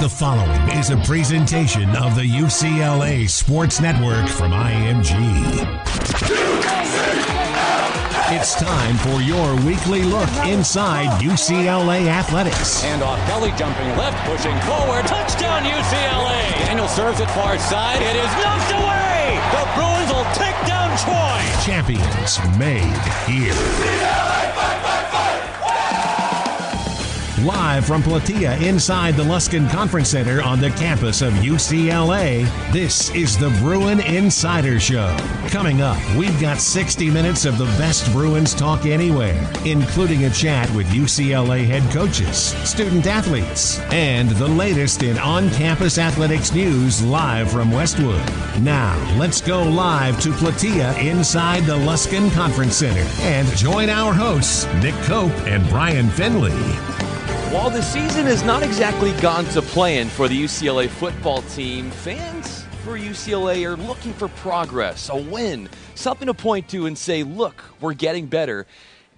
[0.00, 5.12] The following is a presentation of the UCLA Sports Network from IMG.
[8.32, 12.82] It's time for your weekly look inside UCLA athletics.
[12.84, 15.06] And off Kelly, jumping left, pushing forward.
[15.06, 16.66] Touchdown UCLA.
[16.66, 18.02] Daniel serves it far side.
[18.02, 19.38] It is knocked away.
[19.52, 21.40] The Bruins will take down Troy.
[21.62, 24.33] Champions made here.
[27.44, 33.36] Live from Plateia inside the Luskin Conference Center on the campus of UCLA, this is
[33.36, 35.14] the Bruin Insider Show.
[35.48, 40.74] Coming up, we've got 60 minutes of the best Bruins talk anywhere, including a chat
[40.74, 47.52] with UCLA head coaches, student athletes, and the latest in on campus athletics news live
[47.52, 48.22] from Westwood.
[48.62, 54.64] Now, let's go live to Plateia inside the Luskin Conference Center and join our hosts,
[54.82, 56.93] Nick Cope and Brian Finley.
[57.54, 62.64] While the season has not exactly gone to plan for the UCLA football team, fans
[62.82, 67.62] for UCLA are looking for progress, a win, something to point to and say, look,
[67.80, 68.66] we're getting better.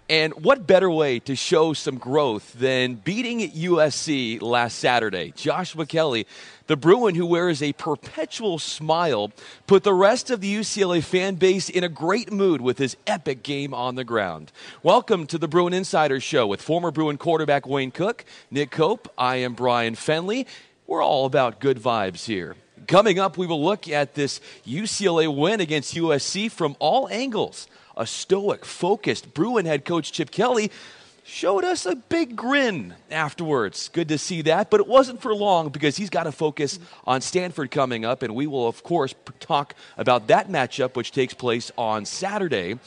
[0.08, 5.32] And what better way to show some growth than beating USC last Saturday?
[5.34, 6.28] Joshua Kelly,
[6.68, 9.32] the Bruin who wears a perpetual smile,
[9.66, 13.42] put the rest of the UCLA fan base in a great mood with his epic
[13.42, 14.52] game on the ground.
[14.84, 19.12] Welcome to the Bruin Insider Show with former Bruin quarterback Wayne Cook, Nick Cope.
[19.18, 20.46] I am Brian Finley.
[20.86, 22.54] We're all about good vibes here.
[22.86, 28.06] Coming up, we will look at this UCLA win against USC from all angles a
[28.06, 30.70] stoic, focused Bruin head coach Chip Kelly
[31.26, 33.88] showed us a big grin afterwards.
[33.88, 37.20] Good to see that, but it wasn't for long because he's got to focus on
[37.20, 41.72] Stanford coming up, and we will, of course, talk about that matchup, which takes place
[41.76, 42.78] on Saturday.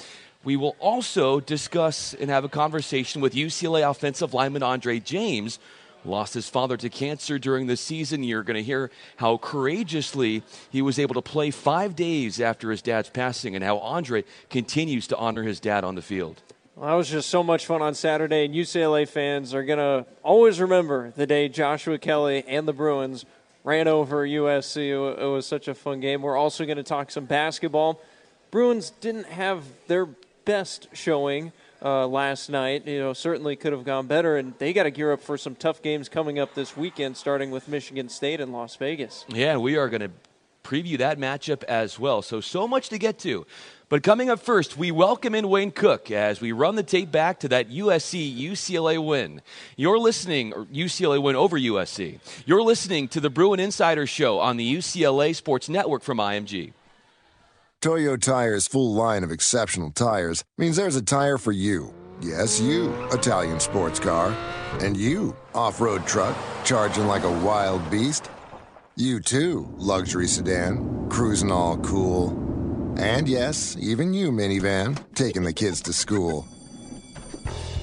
[0.46, 5.60] We will also discuss and have a conversation with UCLA offensive lineman Andre James,
[6.06, 8.24] lost his father to cancer during the season.
[8.24, 12.82] You're going to hear how courageously he was able to play five days after his
[12.82, 16.42] dad's passing and how Andre continues to honor his dad on the field.
[16.76, 20.06] Well, that was just so much fun on Saturday, and UCLA fans are going to
[20.24, 23.26] always remember the day Joshua Kelly and the Bruins
[23.66, 24.90] ran over USC.
[25.20, 26.22] It was such a fun game.
[26.22, 28.02] We're also going to talk some basketball.
[28.50, 30.08] Bruins didn't have their
[30.46, 32.88] best showing uh, last night.
[32.88, 35.56] You know, certainly could have gone better, and they got to gear up for some
[35.56, 39.26] tough games coming up this weekend, starting with Michigan State and Las Vegas.
[39.28, 40.12] Yeah, we are going to
[40.64, 42.22] preview that matchup as well.
[42.22, 43.46] So, so much to get to.
[43.90, 47.40] But coming up first, we welcome in Wayne Cook as we run the tape back
[47.40, 49.42] to that USC UCLA win.
[49.78, 52.20] You're listening, UCLA win over USC.
[52.46, 56.74] You're listening to the Bruin Insider Show on the UCLA Sports Network from IMG.
[57.82, 61.94] Toyo Tire's full line of exceptional tires means there's a tire for you.
[62.22, 64.36] Yes, you, Italian sports car.
[64.82, 66.36] And you, off road truck,
[66.66, 68.30] charging like a wild beast.
[68.98, 72.32] You too, luxury sedan, cruising all cool.
[72.98, 76.46] And yes, even you, minivan, taking the kids to school.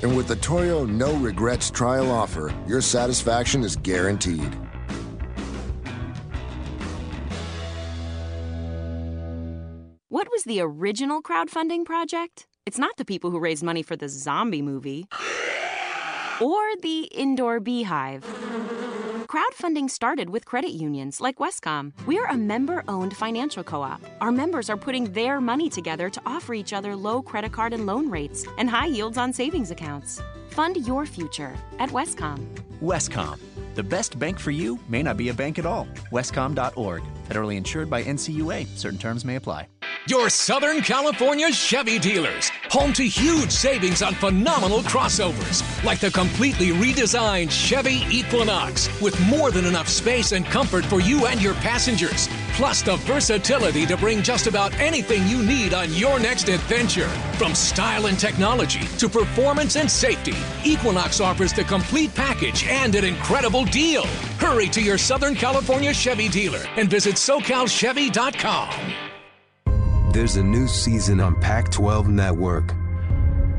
[0.02, 4.54] And with the Toyo No Regrets trial offer, your satisfaction is guaranteed.
[10.36, 12.46] Was the original crowdfunding project?
[12.66, 15.08] It's not the people who raised money for the zombie movie
[16.42, 18.22] or the indoor beehive.
[19.28, 21.94] Crowdfunding started with credit unions like Wescom.
[22.04, 24.02] We're a member owned financial co op.
[24.20, 27.86] Our members are putting their money together to offer each other low credit card and
[27.86, 30.20] loan rates and high yields on savings accounts.
[30.56, 32.38] Fund your future at Wescom.
[32.80, 33.38] Wescom.
[33.74, 35.86] The best bank for you may not be a bank at all.
[36.10, 37.02] Wescom.org.
[37.28, 38.66] Federally insured by NCUA.
[38.68, 39.68] Certain terms may apply.
[40.08, 42.50] Your Southern California Chevy dealers.
[42.70, 49.50] Home to huge savings on phenomenal crossovers, like the completely redesigned Chevy Equinox, with more
[49.50, 54.22] than enough space and comfort for you and your passengers, plus the versatility to bring
[54.22, 57.08] just about anything you need on your next adventure.
[57.38, 60.32] From style and technology to performance and safety,
[60.64, 64.06] Equinox offers the complete package and an incredible deal.
[64.38, 68.92] Hurry to your Southern California Chevy dealer and visit SoCalChevy.com.
[70.12, 72.72] There's a new season on Pac 12 Network.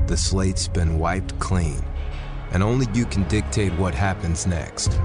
[0.08, 1.86] The slate's been wiped clean,
[2.52, 5.00] and only you can dictate what happens next.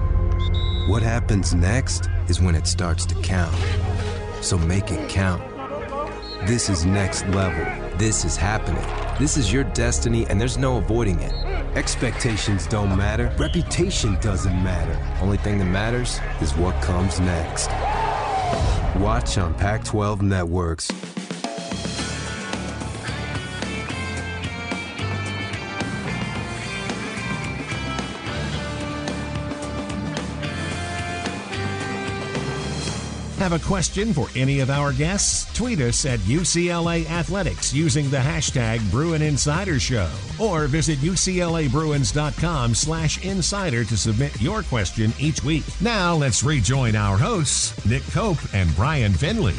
[0.89, 3.55] What happens next is when it starts to count.
[4.43, 5.41] So make it count.
[6.47, 7.65] This is next level.
[7.97, 8.85] This is happening.
[9.17, 11.33] This is your destiny, and there's no avoiding it.
[11.77, 14.99] Expectations don't matter, reputation doesn't matter.
[15.23, 17.69] Only thing that matters is what comes next.
[19.01, 20.91] Watch on Pac 12 Networks.
[33.43, 35.53] Have a question for any of our guests?
[35.53, 40.09] Tweet us at UCLA Athletics using the hashtag Bruin Insider Show
[40.39, 45.65] or visit UCLABruins.com slash insider to submit your question each week.
[45.81, 49.57] Now let's rejoin our hosts, Nick Cope and Brian Finley.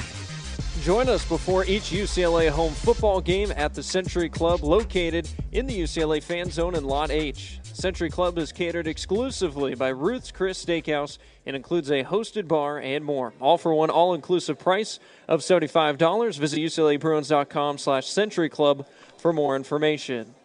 [0.84, 5.80] Join us before each UCLA home football game at the Century Club located in the
[5.80, 7.62] UCLA Fan Zone in Lot H.
[7.64, 13.06] Century Club is catered exclusively by Ruth's Chris Steakhouse and includes a hosted bar and
[13.06, 13.32] more.
[13.40, 16.38] All for one all-inclusive price of $75.
[16.38, 18.86] Visit UCLABruins.com slash Century Club
[19.18, 20.36] for more information.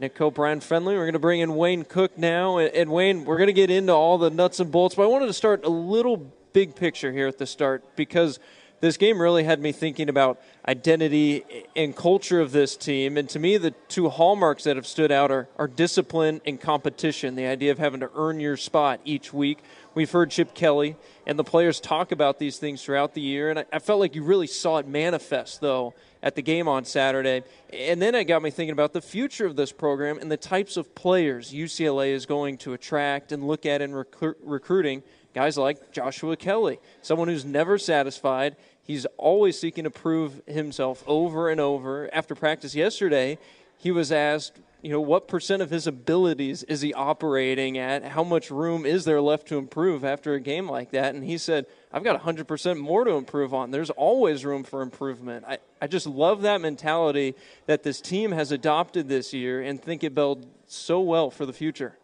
[0.00, 0.94] Nick Cope, Brian Finley.
[0.94, 2.56] We're going to bring in Wayne Cook now.
[2.56, 5.26] And Wayne, we're going to get into all the nuts and bolts, but I wanted
[5.26, 8.40] to start a little big picture here at the start because–
[8.80, 11.44] this game really had me thinking about identity
[11.74, 13.16] and culture of this team.
[13.16, 17.36] And to me, the two hallmarks that have stood out are, are discipline and competition,
[17.36, 19.58] the idea of having to earn your spot each week.
[19.94, 20.96] We've heard Chip Kelly
[21.26, 24.14] and the players talk about these things throughout the year, and I, I felt like
[24.14, 27.44] you really saw it manifest, though, at the game on Saturday.
[27.72, 30.76] And then it got me thinking about the future of this program and the types
[30.76, 35.02] of players UCLA is going to attract and look at in recruiting
[35.36, 38.56] guys like Joshua Kelly, someone who's never satisfied.
[38.82, 42.08] He's always seeking to prove himself over and over.
[42.10, 43.36] After practice yesterday,
[43.76, 48.02] he was asked, you know, what percent of his abilities is he operating at?
[48.02, 51.14] How much room is there left to improve after a game like that?
[51.14, 53.72] And he said, I've got 100% more to improve on.
[53.72, 55.44] There's always room for improvement.
[55.46, 57.34] I, I just love that mentality
[57.66, 61.52] that this team has adopted this year and think it builds so well for the
[61.52, 61.98] future.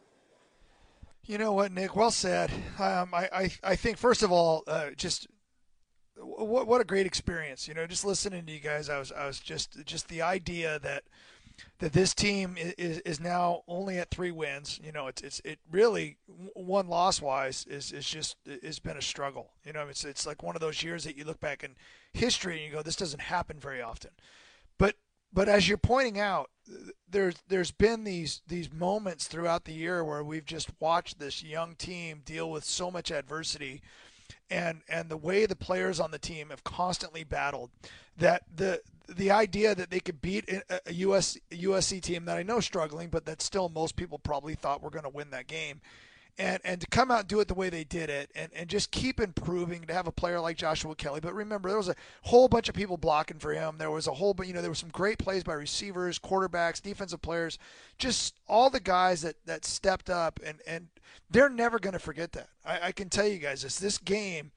[1.24, 1.94] You know what, Nick?
[1.94, 2.50] Well said.
[2.78, 5.28] Um, I, I, I think first of all, uh, just
[6.16, 7.68] what what a great experience.
[7.68, 10.78] You know, just listening to you guys, I was I was just just the idea
[10.80, 11.04] that
[11.78, 14.80] that this team is is now only at three wins.
[14.82, 16.18] You know, it's it's it really
[16.54, 19.52] one loss wise is is just has been a struggle.
[19.64, 21.76] You know, it's it's like one of those years that you look back in
[22.12, 24.10] history and you go, this doesn't happen very often.
[24.76, 24.96] But
[25.32, 26.50] but as you're pointing out,
[27.08, 31.74] there's there's been these these moments throughout the year where we've just watched this young
[31.74, 33.82] team deal with so much adversity
[34.50, 37.70] and and the way the players on the team have constantly battled
[38.16, 40.48] that the the idea that they could beat
[40.86, 44.82] a US USC team that I know struggling but that still most people probably thought
[44.82, 45.80] were going to win that game
[46.38, 48.68] and and to come out and do it the way they did it and, and
[48.68, 51.20] just keep improving to have a player like Joshua Kelly.
[51.20, 53.76] But remember, there was a whole bunch of people blocking for him.
[53.78, 56.80] There was a whole, but you know, there were some great plays by receivers, quarterbacks,
[56.80, 57.58] defensive players,
[57.98, 60.88] just all the guys that that stepped up, and and
[61.30, 62.48] they're never going to forget that.
[62.64, 63.78] I, I can tell you guys this.
[63.78, 64.52] This game,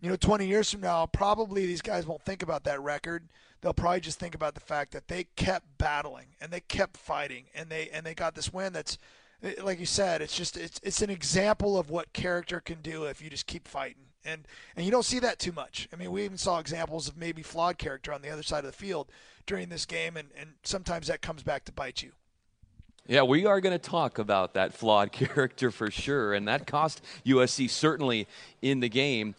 [0.00, 3.28] you know, 20 years from now, probably these guys won't think about that record.
[3.60, 7.44] They'll probably just think about the fact that they kept battling and they kept fighting
[7.54, 8.96] and they and they got this win that's
[9.62, 13.22] like you said, it's just it's it's an example of what character can do if
[13.22, 15.88] you just keep fighting And and you don't see that too much.
[15.92, 18.70] I mean, we even saw examples of maybe flawed character on the other side of
[18.70, 19.10] the field
[19.46, 22.12] during this game, and, and sometimes that comes back to bite you.
[23.06, 27.02] Yeah, we are going to talk about that flawed character for sure, and that cost
[27.26, 28.28] USC certainly
[28.62, 29.34] in the game.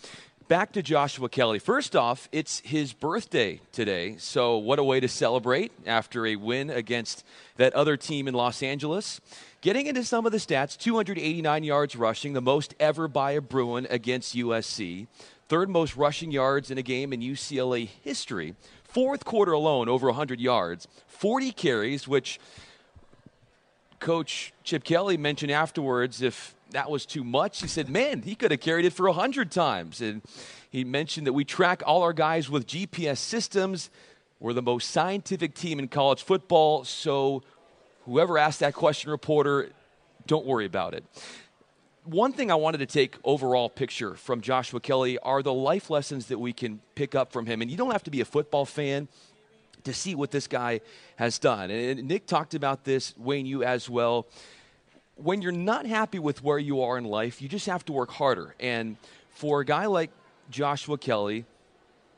[0.48, 1.60] Back to Joshua Kelly.
[1.60, 6.70] First off, it's his birthday today, so what a way to celebrate after a win
[6.70, 7.24] against
[7.56, 9.22] that other team in Los Angeles.
[9.62, 13.86] Getting into some of the stats 289 yards rushing, the most ever by a Bruin
[13.92, 15.06] against USC.
[15.50, 18.56] Third most rushing yards in a game in UCLA history.
[18.84, 20.88] Fourth quarter alone, over 100 yards.
[21.06, 22.40] 40 carries, which
[24.00, 27.62] Coach Chip Kelly mentioned afterwards if that was too much.
[27.62, 30.02] He said, man, he could have carried it for 100 times.
[30.02, 30.24] And
[30.72, 33.92] he mentioned that we track all our guys with GPS systems.
[34.40, 37.44] We're the most scientific team in college football, so
[38.12, 39.70] whoever asked that question, reporter,
[40.28, 41.06] don't worry about it.
[42.04, 46.26] One thing I wanted to take overall picture from Joshua Kelly are the life lessons
[46.26, 47.62] that we can pick up from him.
[47.62, 49.08] And you don't have to be a football fan
[49.86, 50.82] to see what this guy
[51.16, 51.72] has done.
[51.72, 54.28] And Nick talked about this, Wayne, you as well.
[55.16, 58.12] When you're not happy with where you are in life, you just have to work
[58.12, 58.56] harder.
[58.60, 58.98] And
[59.30, 60.12] for a guy like
[60.50, 61.46] Joshua Kelly,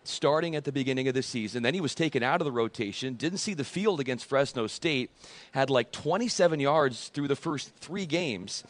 [0.08, 1.64] starting at the beginning of the season.
[1.64, 5.12] Then he was taken out of the rotation, didn't see the field against Fresno State,
[5.52, 8.64] had like 27 yards through the first three games.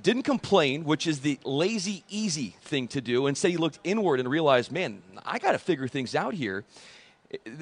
[0.00, 3.26] Didn't complain, which is the lazy, easy thing to do.
[3.26, 6.64] Instead, he looked inward and realized, man, I got to figure things out here.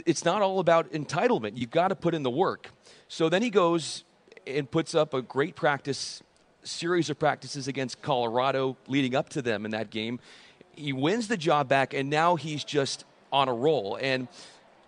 [0.04, 1.56] It's not all about entitlement.
[1.56, 2.70] You've got to put in the work.
[3.08, 4.04] So then he goes
[4.46, 6.22] and puts up a great practice
[6.62, 10.18] series of practices against Colorado leading up to them in that game
[10.76, 13.98] he wins the job back, and now he's just on a roll.
[14.00, 14.28] And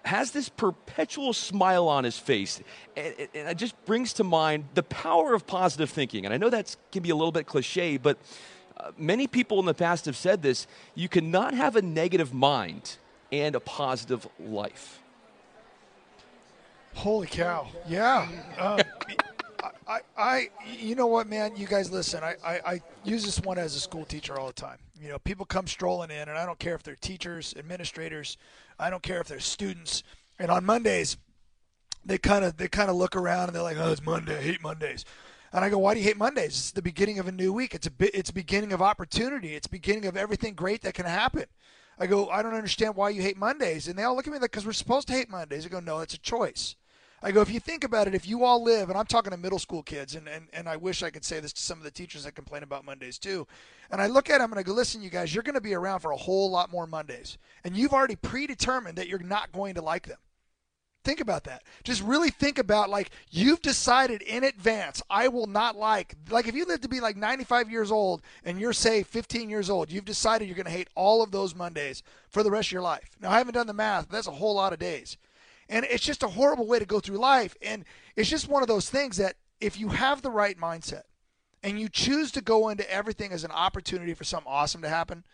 [0.05, 2.63] has this perpetual smile on his face.
[2.97, 6.25] And it just brings to mind the power of positive thinking.
[6.25, 8.17] And I know that can be a little bit cliche, but
[8.79, 12.97] uh, many people in the past have said this you cannot have a negative mind
[13.31, 15.01] and a positive life.
[16.95, 17.69] Holy cow.
[17.87, 18.29] Yeah.
[18.59, 18.81] Um,
[19.87, 21.57] I, I, you know what, man?
[21.57, 22.23] You guys listen.
[22.25, 24.79] I, I, I use this one as a school teacher all the time.
[25.01, 28.37] You know, people come strolling in, and I don't care if they're teachers, administrators,
[28.79, 30.03] I don't care if they're students.
[30.39, 31.17] And on Mondays,
[32.05, 34.39] they kind of they kind of look around and they're like, "Oh, it's Monday.
[34.39, 35.05] I hate Mondays."
[35.53, 36.47] And I go, "Why do you hate Mondays?
[36.47, 37.75] It's the beginning of a new week.
[37.75, 38.11] It's a bit.
[38.15, 39.55] It's beginning of opportunity.
[39.55, 41.47] It's beginning of everything great that can happen."
[41.99, 44.39] I go, "I don't understand why you hate Mondays." And they all look at me
[44.39, 46.77] like, "Because we're supposed to hate Mondays." I go, "No, it's a choice."
[47.21, 49.37] I go, if you think about it, if you all live, and I'm talking to
[49.37, 51.85] middle school kids, and, and, and I wish I could say this to some of
[51.85, 53.47] the teachers that complain about Mondays too.
[53.91, 55.75] And I look at them and I go, listen, you guys, you're going to be
[55.75, 57.37] around for a whole lot more Mondays.
[57.65, 60.19] And you've already predetermined that you're not going to like them.
[61.05, 61.63] Think about that.
[61.85, 66.55] Just really think about like you've decided in advance, I will not like, like if
[66.55, 70.05] you live to be like 95 years old and you're, say, 15 years old, you've
[70.05, 73.11] decided you're going to hate all of those Mondays for the rest of your life.
[73.21, 75.17] Now, I haven't done the math, but that's a whole lot of days.
[75.69, 77.57] And it's just a horrible way to go through life.
[77.61, 77.85] And
[78.17, 81.03] it's just one of those things that if you have the right mindset
[81.63, 85.25] and you choose to go into everything as an opportunity for something awesome to happen,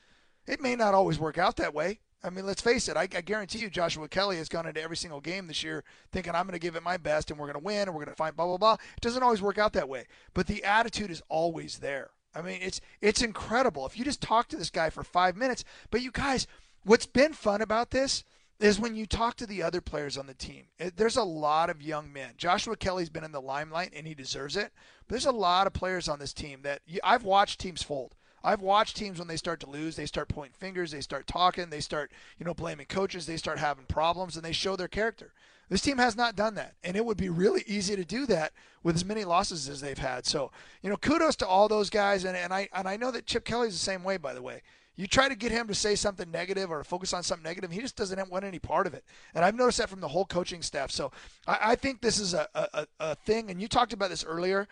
[0.47, 2.01] it may not always work out that way.
[2.23, 2.97] I mean, let's face it.
[2.97, 6.35] I, I, guarantee you, Joshua Kelly has gone into every single game this year thinking
[6.35, 8.15] I'm going to give it my best and we're going to win and we're going
[8.15, 8.77] to find blah blah blah.
[8.97, 12.11] It doesn't always work out that way, but the attitude is always there.
[12.35, 13.85] I mean, it's it's incredible.
[13.85, 16.47] If you just talk to this guy for five minutes, but you guys,
[16.83, 18.25] what's been fun about this
[18.65, 20.65] is when you talk to the other players on the team.
[20.97, 22.31] There's a lot of young men.
[22.39, 24.73] Joshua Kelly's been in the limelight and he deserves it.
[25.07, 28.15] But there's a lot of players on this team that you, I've watched teams fold.
[28.43, 31.69] I've watched teams when they start to lose, they start pointing fingers, they start talking,
[31.69, 35.35] they start, you know, blaming coaches, they start having problems and they show their character.
[35.69, 38.53] This team has not done that, and it would be really easy to do that
[38.83, 40.27] with as many losses as they've had.
[40.27, 40.51] So,
[40.83, 43.47] you know, kudos to all those guys, and, and I and I know that Chip
[43.47, 44.61] Kelly's the same way, by the way.
[44.97, 47.81] You try to get him to say something negative or focus on something negative, he
[47.81, 49.05] just doesn't want any part of it.
[49.35, 50.91] And I've noticed that from the whole coaching staff.
[50.91, 51.11] So
[51.47, 54.69] I, I think this is a, a, a thing, and you talked about this earlier.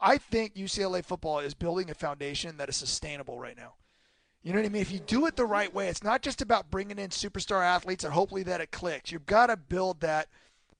[0.00, 3.74] I think UCLA football is building a foundation that is sustainable right now.
[4.44, 4.82] You know what I mean?
[4.82, 8.04] If you do it the right way, it's not just about bringing in superstar athletes
[8.04, 9.10] and hopefully that it clicks.
[9.10, 10.28] You've got to build that.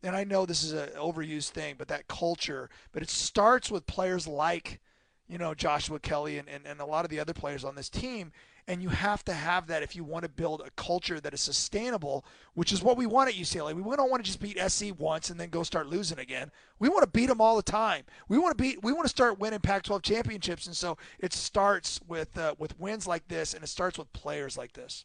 [0.03, 2.69] And I know this is an overused thing, but that culture.
[2.93, 4.81] But it starts with players like,
[5.27, 7.89] you know, Joshua Kelly and, and, and a lot of the other players on this
[7.89, 8.33] team.
[8.67, 11.41] And you have to have that if you want to build a culture that is
[11.43, 13.75] sustainable, which is what we want at UCLA.
[13.75, 16.51] We don't want to just beat SC once and then go start losing again.
[16.79, 18.05] We want to beat them all the time.
[18.29, 18.83] We want to beat.
[18.83, 23.07] We want to start winning Pac-12 championships, and so it starts with uh, with wins
[23.07, 25.05] like this, and it starts with players like this.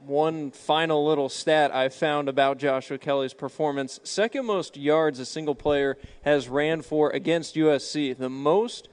[0.00, 5.54] One final little stat I found about Joshua Kelly's performance: second most yards a single
[5.54, 8.16] player has ran for against USC.
[8.16, 8.88] The most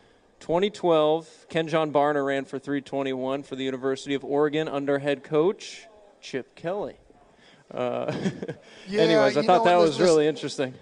[0.46, 5.88] 2012, Kenjon Barner ran for 321 for the University of Oregon under head coach
[6.22, 6.98] Chip Kelly.
[7.74, 8.14] Uh,
[8.88, 10.75] Yeah, anyways, I thought know that was this- really interesting.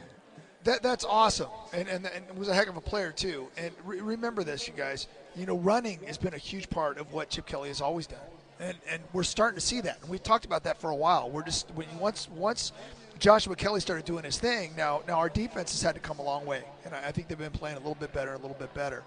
[0.65, 3.47] That that's awesome, and, and and was a heck of a player too.
[3.57, 5.07] And re- remember this, you guys.
[5.35, 8.19] You know, running has been a huge part of what Chip Kelly has always done,
[8.59, 9.99] and and we're starting to see that.
[10.01, 11.29] And we've talked about that for a while.
[11.29, 12.71] We're just when once once
[13.19, 14.73] Joshua Kelly started doing his thing.
[14.77, 17.27] Now now our defense has had to come a long way, and I, I think
[17.29, 19.03] they've been playing a little bit better, a little bit better,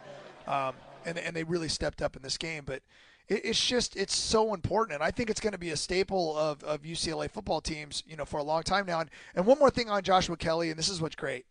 [0.46, 0.74] um,
[1.04, 2.64] and and they really stepped up in this game.
[2.66, 2.82] But
[3.28, 6.36] it, it's just it's so important, and I think it's going to be a staple
[6.36, 9.00] of, of UCLA football teams, you know, for a long time now.
[9.00, 11.46] And, and one more thing on Joshua Kelly, and this is what's great.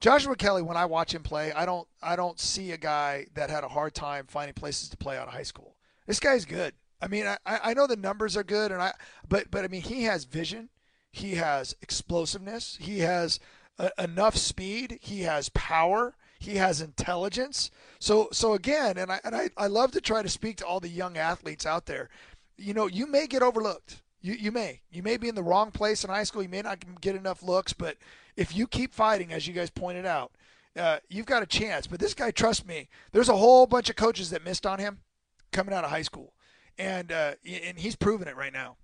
[0.00, 3.50] Joshua Kelly, when I watch him play, I don't I don't see a guy that
[3.50, 5.76] had a hard time finding places to play out of high school.
[6.06, 6.74] This guy's good.
[7.00, 8.92] I mean, I, I know the numbers are good, and I
[9.28, 10.68] but but I mean he has vision,
[11.10, 13.40] he has explosiveness, he has
[13.78, 17.70] uh, enough speed, he has power, he has intelligence.
[17.98, 20.80] So so again, and I and I, I love to try to speak to all
[20.80, 22.08] the young athletes out there.
[22.56, 24.02] You know, you may get overlooked.
[24.20, 24.80] You, you may.
[24.90, 26.42] You may be in the wrong place in high school.
[26.42, 27.96] You may not get enough looks, but
[28.36, 30.32] if you keep fighting, as you guys pointed out,
[30.76, 31.86] uh, you've got a chance.
[31.86, 34.98] But this guy, trust me, there's a whole bunch of coaches that missed on him
[35.52, 36.32] coming out of high school,
[36.78, 38.76] and uh, and he's proven it right now.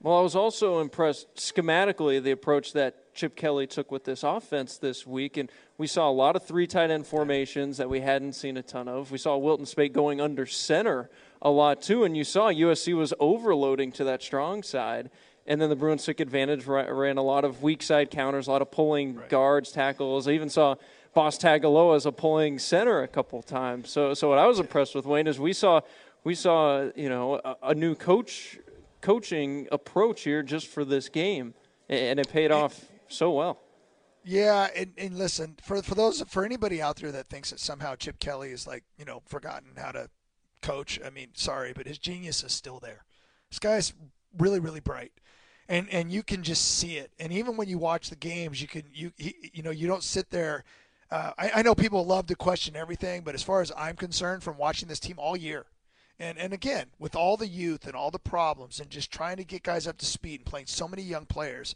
[0.00, 4.78] Well, I was also impressed schematically the approach that Chip Kelly took with this offense
[4.78, 8.32] this week, and we saw a lot of three tight end formations that we hadn't
[8.32, 9.10] seen a ton of.
[9.10, 13.12] We saw Wilton Speight going under center a lot too, and you saw USC was
[13.20, 15.10] overloading to that strong side,
[15.46, 18.62] and then the Bruins took advantage, ran a lot of weak side counters, a lot
[18.62, 20.28] of pulling guards, tackles.
[20.28, 20.76] I even saw
[21.14, 23.90] Boss Tagaloa as a pulling center a couple times.
[23.90, 25.80] So, so what I was impressed with Wayne is we saw
[26.24, 28.58] we saw you know a, a new coach
[29.00, 31.54] coaching approach here just for this game,
[31.88, 33.58] and it paid off so well.
[34.24, 37.96] Yeah, and, and listen for for those for anybody out there that thinks that somehow
[37.96, 40.08] Chip Kelly is like you know forgotten how to
[40.60, 41.00] coach.
[41.04, 43.04] I mean, sorry, but his genius is still there.
[43.50, 43.92] This guy's
[44.38, 45.12] really really bright,
[45.68, 47.10] and and you can just see it.
[47.18, 50.04] And even when you watch the games, you can you he, you know you don't
[50.04, 50.62] sit there.
[51.10, 54.42] Uh, I, I know people love to question everything, but as far as I'm concerned,
[54.42, 55.66] from watching this team all year,
[56.20, 59.44] and and again with all the youth and all the problems and just trying to
[59.44, 61.74] get guys up to speed and playing so many young players,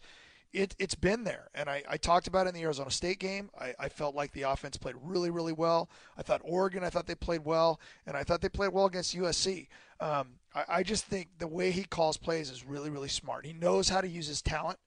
[0.52, 1.48] it, it's been there.
[1.54, 3.50] And I, I talked about it in the Arizona State game.
[3.61, 5.88] I, I felt like the offense played really, really well.
[6.16, 7.80] I thought Oregon, I thought they played well.
[8.06, 9.68] And I thought they played well against USC.
[10.00, 13.46] Um, I, I just think the way he calls plays is really, really smart.
[13.46, 14.78] He knows how to use his talent.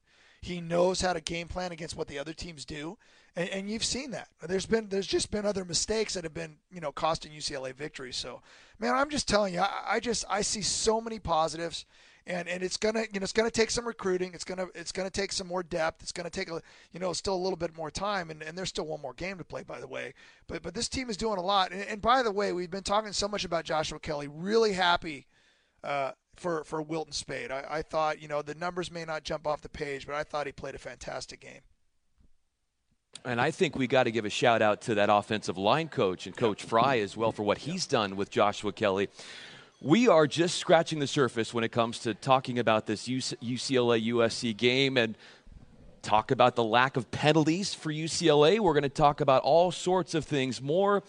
[0.42, 2.98] He knows how to game plan against what the other teams do,
[3.36, 4.30] and, and you've seen that.
[4.42, 8.16] There's been there's just been other mistakes that have been you know costing UCLA victories.
[8.16, 8.42] So,
[8.80, 11.86] man, I'm just telling you, I, I just I see so many positives
[12.30, 14.34] and and it's gonna you know it's gonna take some recruiting.
[14.34, 16.04] It's gonna it's gonna take some more depth.
[16.04, 16.62] It's gonna take a
[16.94, 19.40] you know still a little bit more time, and, and there's still one more game
[19.40, 20.14] to play, by the way.
[20.48, 21.72] But but this team is doing a lot.
[21.72, 24.28] And, and by the way, we've been talking so much about Joshua Kelly.
[24.28, 25.26] Really happy
[25.84, 27.52] uh, for for Wilton Speight.
[27.52, 30.24] I, I thought you know the numbers may not jump off the page, but I
[30.24, 31.62] thought he played a fantastic game.
[33.26, 36.28] And I think we got to give a shout out to that offensive line coach
[36.28, 39.10] and Coach Frye as well for what he's done with Joshua Kelly.
[39.82, 44.58] We are just scratching the surface when it comes to talking about this UCLA USC
[44.58, 45.18] game and
[46.02, 48.60] talk about the lack of penalties for UCLA.
[48.60, 51.02] We're going to talk about all sorts of things, more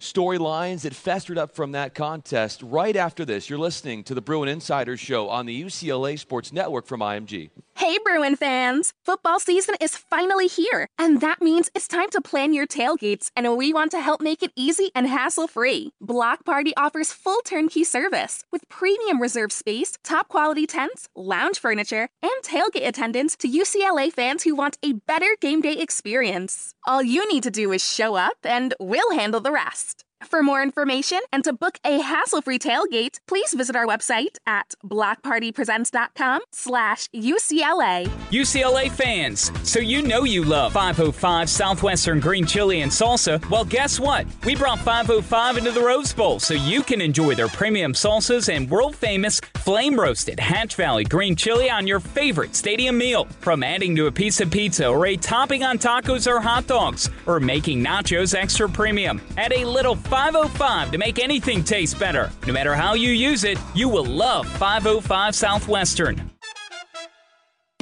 [0.00, 3.48] storylines that festered up from that contest right after this.
[3.50, 7.50] You're listening to the Bruin Insider Show on the UCLA Sports Network from IMG.
[7.76, 8.92] Hey, Bruin fans!
[9.04, 13.56] Football season is finally here, and that means it's time to plan your tailgates, and
[13.56, 15.92] we want to help make it easy and hassle free.
[16.00, 22.08] Block Party offers full turnkey service with premium reserved space, top quality tents, lounge furniture,
[22.20, 26.74] and tailgate attendance to UCLA fans who want a better game day experience.
[26.84, 29.87] All you need to do is show up, and we'll handle the rest.
[30.24, 36.40] For more information and to book a hassle-free tailgate, please visit our website at blockpartypresents.com
[36.50, 38.06] slash UCLA.
[38.30, 43.48] UCLA fans, so you know you love 505 Southwestern Green Chili and Salsa.
[43.48, 44.26] Well, guess what?
[44.44, 48.68] We brought 505 into the Rose Bowl so you can enjoy their premium salsas and
[48.68, 53.26] world-famous flame-roasted Hatch Valley Green Chili on your favorite stadium meal.
[53.40, 57.08] From adding to a piece of pizza or a topping on tacos or hot dogs,
[57.26, 59.20] or making nachos extra premium.
[59.36, 62.30] Add a little 505 to make anything taste better.
[62.46, 66.37] No matter how you use it, you will love 505 Southwestern.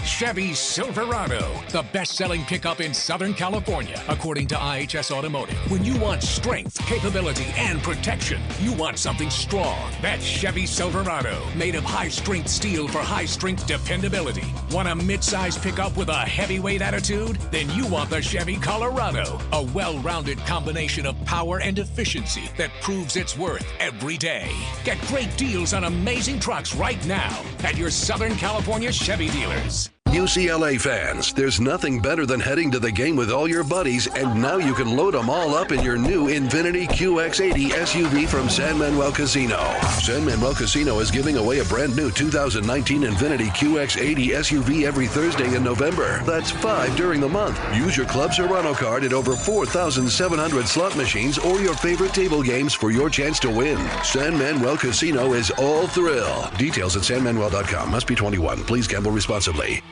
[0.07, 5.57] Chevy Silverado, the best selling pickup in Southern California, according to IHS Automotive.
[5.69, 9.91] When you want strength, capability, and protection, you want something strong.
[10.01, 14.45] That's Chevy Silverado, made of high strength steel for high strength dependability.
[14.71, 17.37] Want a mid-size pickup with a heavyweight attitude?
[17.51, 22.71] Then you want the Chevy Colorado, a well rounded combination of power and efficiency that
[22.81, 24.55] proves its worth every day.
[24.85, 29.91] Get great deals on amazing trucks right now at your Southern California Chevy dealers.
[30.17, 34.41] UCLA fans, there's nothing better than heading to the game with all your buddies, and
[34.41, 38.79] now you can load them all up in your new Infiniti QX80 SUV from San
[38.79, 39.59] Manuel Casino.
[40.01, 45.55] San Manuel Casino is giving away a brand new 2019 Infiniti QX80 SUV every Thursday
[45.55, 46.23] in November.
[46.25, 47.61] That's five during the month.
[47.77, 52.73] Use your Club Serrano card at over 4,700 slot machines or your favorite table games
[52.73, 53.79] for your chance to win.
[54.03, 56.51] San Manuel Casino is all thrill.
[56.57, 57.91] Details at sanmanuel.com.
[57.91, 58.65] Must be 21.
[58.65, 59.83] Please gamble responsibly.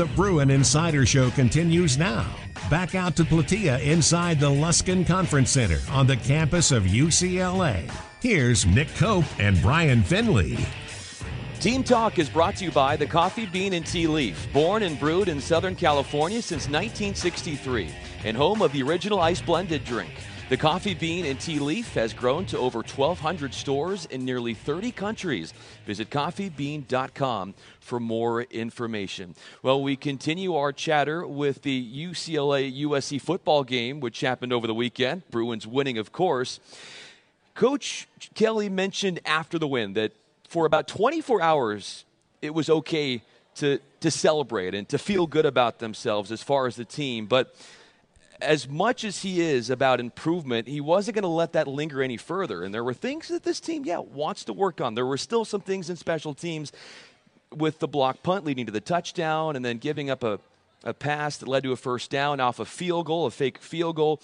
[0.00, 2.24] The Bruin Insider Show continues now.
[2.70, 7.92] Back out to Plateia inside the Luskin Conference Center on the campus of UCLA.
[8.22, 10.56] Here's Nick Cope and Brian Finley.
[11.60, 14.98] Team Talk is brought to you by the Coffee Bean and Tea Leaf, born and
[14.98, 17.90] brewed in Southern California since 1963,
[18.24, 20.14] and home of the original ice blended drink.
[20.50, 24.90] The Coffee Bean and Tea Leaf has grown to over 1,200 stores in nearly 30
[24.90, 25.54] countries.
[25.86, 29.36] Visit coffeebean.com for more information.
[29.62, 34.74] Well, we continue our chatter with the UCLA USC football game, which happened over the
[34.74, 35.22] weekend.
[35.30, 36.58] Bruins winning, of course.
[37.54, 40.10] Coach Kelly mentioned after the win that
[40.48, 42.04] for about 24 hours,
[42.42, 43.22] it was okay
[43.54, 47.26] to, to celebrate and to feel good about themselves as far as the team.
[47.26, 47.54] But
[48.42, 52.16] as much as he is about improvement, he wasn't going to let that linger any
[52.16, 52.62] further.
[52.62, 54.94] And there were things that this team, yeah, wants to work on.
[54.94, 56.72] There were still some things in special teams
[57.54, 60.38] with the block punt leading to the touchdown and then giving up a,
[60.84, 63.96] a pass that led to a first down off a field goal, a fake field
[63.96, 64.20] goal.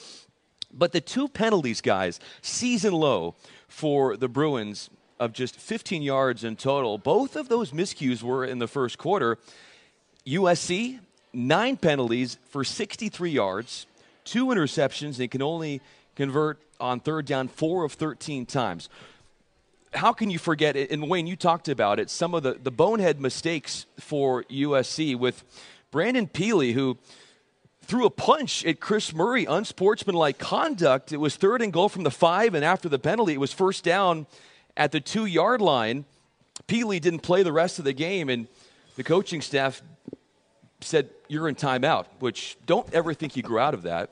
[0.73, 3.35] But the two penalties, guys, season low
[3.69, 6.99] for the Bruins of just 15 yards in total.
[6.99, 9.39] Both of those miscues were in the first quarter.
[10.27, 11.01] USC,
[11.33, 13.87] nine penalties for 63 yards
[14.27, 15.17] two interceptions.
[15.17, 15.81] They can only
[16.15, 18.91] convert on third down four of 13 times.
[19.95, 20.91] How can you forget it?
[20.91, 22.11] And Wayne, you talked about it.
[22.11, 25.43] Some of the, the bonehead mistakes for USC with
[25.91, 26.99] Brandon Pili, who
[27.83, 31.13] threw a punch at Chris Murray, unsportsmanlike conduct.
[31.13, 33.85] It was third and goal from the five, and after the penalty, it was first
[33.85, 34.27] down
[34.77, 36.05] at the two yard line.
[36.69, 38.49] Pili didn't play the rest of the game, and
[38.97, 39.81] the coaching staff
[40.81, 44.11] said, You're in timeout, which don't ever think you grew out of that.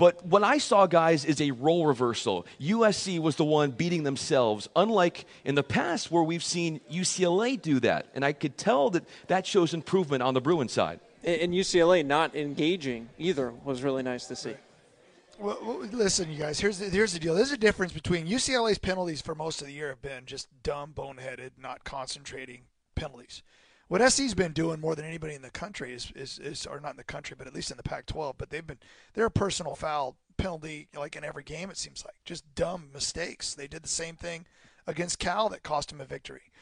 [0.00, 2.46] But what I saw, guys, is a role reversal.
[2.58, 7.80] USC was the one beating themselves, unlike in the past where we've seen UCLA do
[7.80, 8.06] that.
[8.14, 11.00] And I could tell that that shows improvement on the Bruin side.
[11.22, 14.54] And UCLA not engaging either was really nice to see.
[15.38, 15.58] Well,
[15.92, 16.58] listen, you guys.
[16.58, 17.34] Here's the, here's the deal.
[17.34, 20.94] There's a difference between UCLA's penalties for most of the year have been just dumb,
[20.96, 22.62] boneheaded, not concentrating
[22.94, 23.42] penalties
[23.90, 26.92] what SC's been doing more than anybody in the country is, is, is or not
[26.92, 28.34] in the country, but at least in the Pac-12.
[28.38, 28.78] But they've been
[29.14, 31.70] they're a personal foul penalty like in every game.
[31.70, 33.52] It seems like just dumb mistakes.
[33.52, 34.46] They did the same thing
[34.86, 36.52] against Cal that cost them a victory.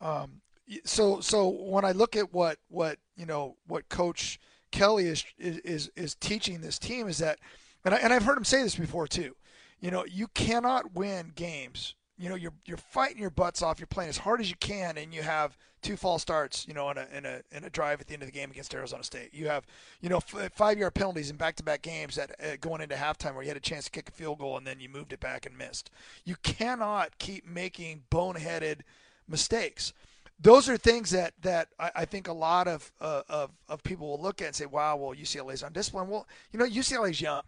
[0.00, 0.40] Um,
[0.82, 5.90] so so when I look at what what you know what Coach Kelly is is
[5.94, 7.38] is teaching this team is that,
[7.84, 9.36] and I, and I've heard him say this before too.
[9.78, 13.78] You know, you cannot win games you know you're you're fighting your butts off.
[13.78, 16.66] You're playing as hard as you can, and you have two false starts.
[16.66, 18.50] You know, in a in a in a drive at the end of the game
[18.50, 19.32] against Arizona State.
[19.32, 19.64] You have
[20.00, 22.96] you know f- five yard penalties in back to back games that uh, going into
[22.96, 25.12] halftime where you had a chance to kick a field goal and then you moved
[25.12, 25.90] it back and missed.
[26.24, 28.80] You cannot keep making boneheaded
[29.28, 29.92] mistakes.
[30.40, 34.08] Those are things that that I, I think a lot of, uh, of of people
[34.08, 37.42] will look at and say, "Wow, well UCLA's undisciplined." Well, you know UCLA's young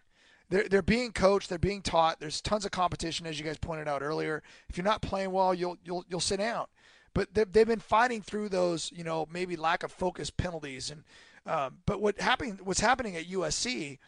[0.50, 2.20] they're, they're being coached, they're being taught.
[2.20, 4.42] There's tons of competition, as you guys pointed out earlier.
[4.68, 6.66] If you're not playing well, you'll you'll you'll sit down.
[7.14, 10.90] But they've, they've been fighting through those, you know, maybe lack of focus penalties.
[10.90, 11.04] And
[11.46, 13.98] um, but what happening, what's happening at USC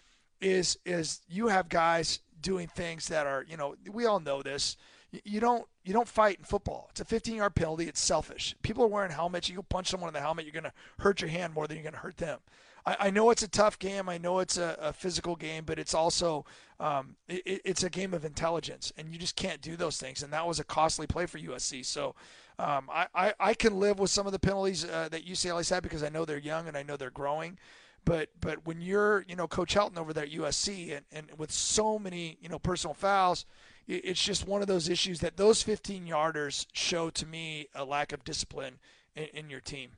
[0.41, 4.77] is is you have guys doing things that are, you know, we all know this.
[5.25, 6.89] You don't you don't fight in football.
[6.91, 7.87] It's a 15 yard penalty.
[7.87, 8.57] It's selfish.
[8.63, 9.49] People are wearing helmets.
[9.49, 11.85] You punch someone in the helmet, you're going to hurt your hand more than you're
[11.85, 12.41] going to hurt them.
[12.85, 14.09] I, I know it's a tough game.
[14.09, 16.45] I know it's a, a physical game, but it's also
[16.81, 20.23] um, it, it's a game of intelligence, and you just can't do those things.
[20.23, 21.85] And that was a costly play for USC.
[21.85, 22.15] So
[22.59, 25.83] um, I, I, I, can live with some of the penalties uh, that UCLA's had
[25.83, 27.59] because I know they're young and I know they're growing.
[28.05, 31.53] But but when you're you know Coach Helton over there at USC and, and with
[31.53, 33.47] so many you know personal fouls,
[33.87, 38.13] it's just one of those issues that those 15 yarders show to me a lack
[38.13, 38.79] of discipline
[39.15, 39.91] in, in your team.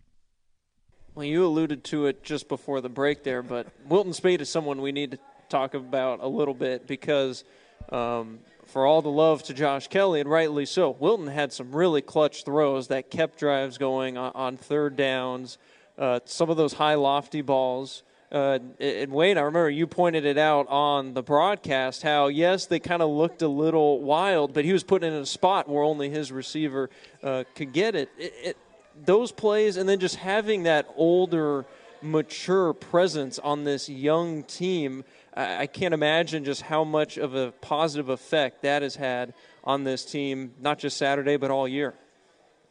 [1.14, 4.80] Well, you alluded to it just before the break there, but Wilton Speight is someone
[4.80, 7.44] we need to talk about a little bit because
[7.90, 12.02] um, for all the love to Josh Kelly, and rightly so, Wilton had some really
[12.02, 15.56] clutch throws that kept drives going on, on third downs,
[15.98, 18.02] uh, some of those high, lofty balls.
[18.32, 22.80] Uh, and Wayne, I remember you pointed it out on the broadcast how, yes, they
[22.80, 26.10] kind of looked a little wild, but he was put in a spot where only
[26.10, 26.90] his receiver
[27.22, 28.10] uh, could get it.
[28.18, 28.56] It, it.
[29.04, 31.64] Those plays, and then just having that older,
[32.02, 35.04] mature presence on this young team
[35.36, 40.04] I can't imagine just how much of a positive effect that has had on this
[40.04, 41.94] team, not just Saturday, but all year.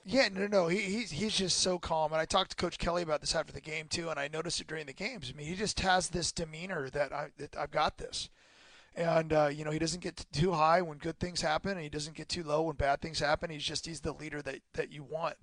[0.05, 2.11] Yeah, no, no, he, he's he's just so calm.
[2.11, 4.61] And I talked to Coach Kelly about this after the game too, and I noticed
[4.61, 5.31] it during the games.
[5.33, 8.29] I mean, he just has this demeanor that I that I've got this,
[8.95, 11.89] and uh, you know he doesn't get too high when good things happen, and he
[11.89, 13.49] doesn't get too low when bad things happen.
[13.49, 15.35] He's just he's the leader that that you want.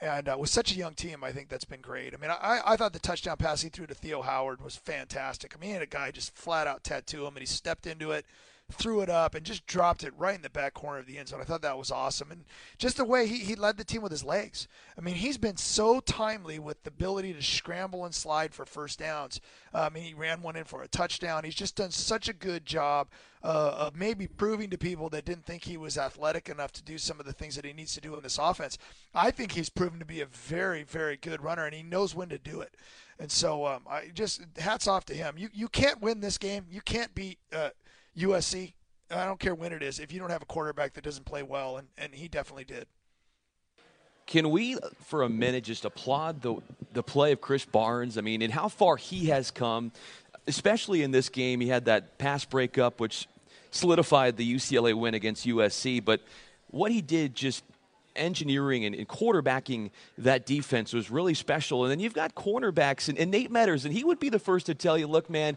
[0.00, 2.14] And uh, with such a young team, I think that's been great.
[2.14, 5.54] I mean, I, I thought the touchdown pass he threw to Theo Howard was fantastic.
[5.54, 8.10] I mean, he had a guy just flat out tattoo him, and he stepped into
[8.12, 8.24] it,
[8.70, 11.28] threw it up, and just dropped it right in the back corner of the end
[11.28, 11.40] zone.
[11.40, 12.30] I thought that was awesome.
[12.30, 12.44] And
[12.78, 14.68] just the way he, he led the team with his legs.
[14.96, 18.98] I mean, he's been so timely with the ability to scramble and slide for first
[18.98, 19.40] downs.
[19.74, 21.44] Uh, I mean, he ran one in for a touchdown.
[21.44, 23.08] He's just done such a good job
[23.42, 26.98] uh, of maybe proving to people that didn't think he was athletic enough to do
[26.98, 28.76] some of the things that he needs to do in this offense.
[29.14, 32.28] I think he's proven to be a very, very good runner, and he knows when
[32.28, 32.74] to do it.
[33.18, 35.34] And so, um, I just hats off to him.
[35.36, 36.64] You you can't win this game.
[36.70, 37.70] You can't beat uh,
[38.16, 38.74] USC.
[39.10, 41.42] I don't care when it is if you don't have a quarterback that doesn't play
[41.42, 42.86] well, and, and he definitely did.
[44.26, 46.56] Can we, for a minute, just applaud the
[46.92, 48.16] the play of Krys Barnes?
[48.16, 49.90] I mean, and how far he has come
[50.46, 53.28] especially in this game, he had that pass breakup, which
[53.70, 56.04] solidified the UCLA win against USC.
[56.04, 56.20] But
[56.68, 57.64] what he did just
[58.16, 61.84] engineering and, and, quarterbacking that defense was really special.
[61.84, 64.66] And then you've got cornerbacks and, and Nate Meadors, and he would be the first
[64.66, 65.56] to tell you, look, man,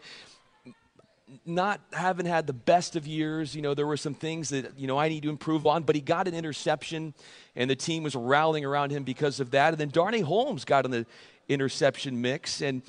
[1.46, 3.56] not having had the best of years.
[3.56, 5.96] You know, there were some things that, you know, I need to improve on, but
[5.96, 7.14] he got an interception
[7.56, 9.74] and the team was rallying around him because of that.
[9.74, 11.06] And then Darnay Holmes got in the
[11.48, 12.62] interception mix.
[12.62, 12.82] And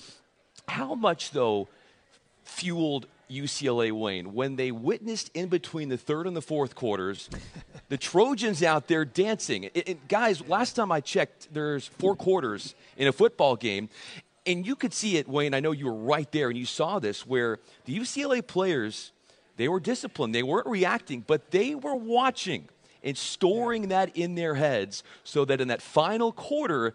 [0.69, 1.69] how much, though,
[2.45, 7.31] fueled UCLA Wayne when they witnessed in between the third and the fourth quarters
[7.89, 9.65] the Trojans out there dancing.
[9.65, 13.89] It, it, guys, last time I checked, there's four quarters in a football game.
[14.47, 15.55] And you could see it, Wayne.
[15.55, 19.13] I know you were right there and you saw this where the UCLA players,
[19.57, 20.35] they were disciplined.
[20.35, 22.69] They weren't reacting, but they were watching
[23.03, 26.95] and storing that in their heads so that in that final quarter,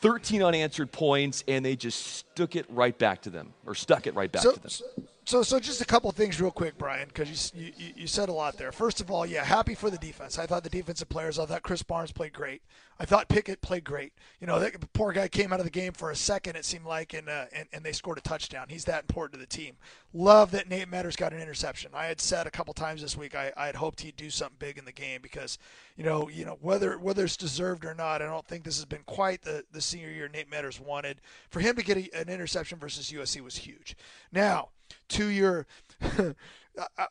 [0.00, 4.14] 13 unanswered points, and they just stuck it right back to them, or stuck it
[4.14, 4.70] right back so, to them.
[4.70, 4.84] So,
[5.28, 8.32] so so just a couple things real quick, Brian, because you, you, you said a
[8.32, 8.72] lot there.
[8.72, 10.38] First of all, yeah, happy for the defense.
[10.38, 12.62] I thought the defensive players, I thought Krys Barnes played great.
[12.98, 14.14] I thought Pickett played great.
[14.40, 16.86] You know, that poor guy came out of the game for a second, it seemed
[16.86, 18.68] like, and, uh, and, and they scored a touchdown.
[18.70, 19.76] He's that important to the team.
[20.14, 21.90] Love that Nate Meadors got an interception.
[21.92, 24.56] I had said a couple times this week I, I had hoped he'd do something
[24.58, 25.58] big in the game because,
[25.98, 28.86] you know, you know whether whether it's deserved or not, I don't think this has
[28.86, 31.20] been quite the, the senior year Nate Meadors wanted.
[31.50, 33.94] For him to get a, an interception versus USC was huge.
[34.32, 34.70] Now,
[35.08, 35.66] to your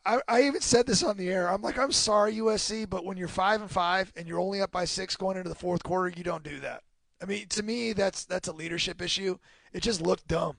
[0.06, 1.50] I, I even said this on the air.
[1.50, 4.72] I'm like, I'm sorry, USC, but when you're five and five and you're only up
[4.72, 6.84] by six going into the fourth quarter, you don't do that.
[7.22, 9.38] I mean, to me, that's that's a leadership issue.
[9.74, 10.58] It just looked dumb.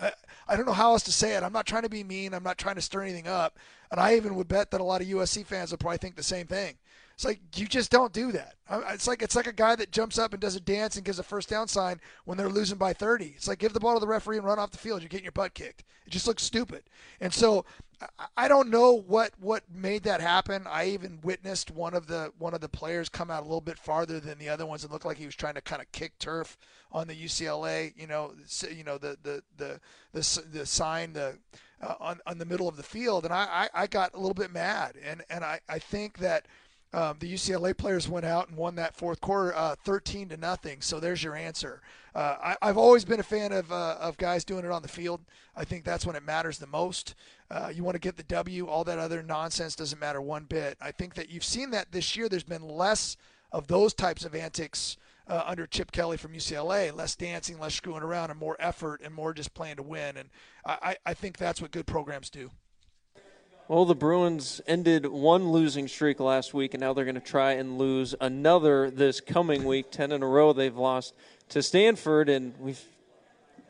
[0.00, 0.12] I,
[0.48, 1.42] I don't know how else to say it.
[1.42, 2.34] I'm not trying to be mean.
[2.34, 3.58] I'm not trying to stir anything up.
[3.90, 6.22] And I even would bet that a lot of USC fans would probably think the
[6.22, 6.76] same thing.
[7.20, 8.54] It's like you just don't do that.
[8.88, 11.18] It's like it's like a guy that jumps up and does a dance and gives
[11.18, 13.34] a first down sign when they're losing by 30.
[13.36, 15.02] It's like give the ball to the referee and run off the field.
[15.02, 15.84] You're getting your butt kicked.
[16.06, 16.84] It just looks stupid.
[17.20, 17.66] And so
[18.38, 20.66] I don't know what what made that happen.
[20.66, 23.78] I even witnessed one of the one of the players come out a little bit
[23.78, 24.82] farther than the other ones.
[24.82, 26.56] and looked like he was trying to kind of kick turf
[26.90, 27.92] on the UCLA.
[27.98, 28.32] You know,
[28.74, 29.80] you know the the the
[30.14, 31.36] the, the sign the
[31.82, 34.32] uh, on on the middle of the field, and I, I I got a little
[34.32, 36.46] bit mad, and and I I think that
[36.92, 40.80] um, the UCLA players went out and won that fourth quarter, uh, 13 to nothing.
[40.80, 41.80] So there's your answer.
[42.14, 44.88] Uh, I, have always been a fan of uh, of guys doing it on the
[44.88, 45.20] field.
[45.56, 47.14] I think that's when it matters the most.
[47.48, 48.66] Uh, you want to get the W.
[48.66, 50.76] All that other nonsense doesn't matter one bit.
[50.80, 52.28] I think that you've seen that this year.
[52.28, 53.16] There's been less
[53.52, 54.96] of those types of antics.
[55.28, 59.14] Uh, under Chip Kelly from UCLA, less dancing, less screwing around, and more effort, and
[59.14, 60.16] more just playing to win.
[60.16, 60.28] And
[60.66, 62.50] I, I think that's what good programs do.
[63.70, 67.52] Well, the Bruins ended one losing streak last week, and now they're going to try
[67.52, 69.86] and lose another this coming week.
[69.92, 71.14] Ten in a row they've lost
[71.50, 72.82] to Stanford, and we've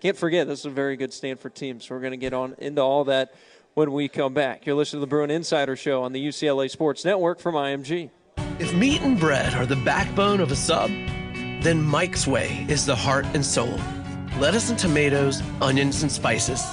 [0.01, 1.81] can't forget this is a very good Stanford team.
[1.81, 3.35] So we're going to get on into all that
[3.75, 4.65] when we come back.
[4.65, 8.09] You're listening to the Bruin Insider Show on the UCLA Sports Network from IMG.
[8.59, 10.89] If meat and bread are the backbone of a sub,
[11.61, 13.79] then Mike's Way is the heart and soul.
[14.39, 16.65] Lettuce and tomatoes, onions and spices,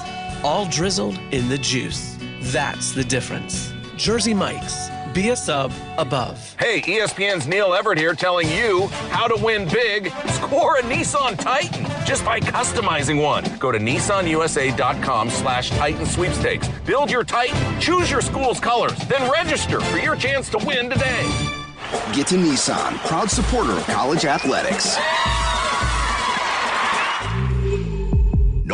[0.46, 2.17] all drizzled in the juice.
[2.42, 3.74] That's the difference.
[3.96, 4.90] Jersey Mike's.
[5.14, 6.56] Be a sub above.
[6.60, 10.12] Hey, ESPN's Neil Everett here telling you how to win big.
[10.28, 13.44] Score a Nissan Titan just by customizing one.
[13.58, 16.68] Go to nissanusa.com slash Titan sweepstakes.
[16.86, 21.24] Build your Titan, choose your school's colors, then register for your chance to win today.
[22.14, 24.98] Get to Nissan, proud supporter of college athletics.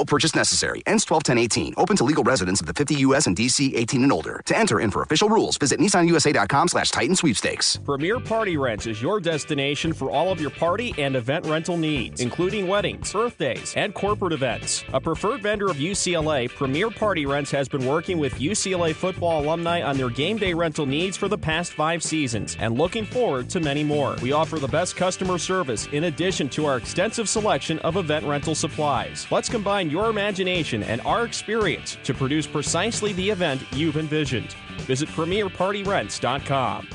[0.06, 0.84] Purchase necessary.
[0.86, 1.74] Ends 12-10-18.
[1.78, 3.28] Open to legal residents of the 50 U.S.
[3.28, 3.76] and D.C.
[3.76, 4.42] 18 and older.
[4.46, 7.78] To enter in for official rules, visit nissanusa.com slash Titan sweepstakes.
[7.78, 12.22] Premier Party Rents is your destination for all of your party and event rental needs,
[12.22, 14.84] including weddings, birthdays, and corporate events.
[14.94, 19.82] A preferred vendor of UCLA, Premier Party Rents has been working with UCLA football alumni
[19.82, 23.60] on their game day rental needs for the past five seasons and looking forward to
[23.60, 24.16] many more.
[24.22, 28.56] We offer the best customer service in addition to our extensive selection of event rental
[28.56, 29.28] supplies.
[29.32, 34.56] Let's combine your imagination and our experience to produce precisely the event you've envisioned.
[34.88, 36.90] Visit PremierPartyRents.com.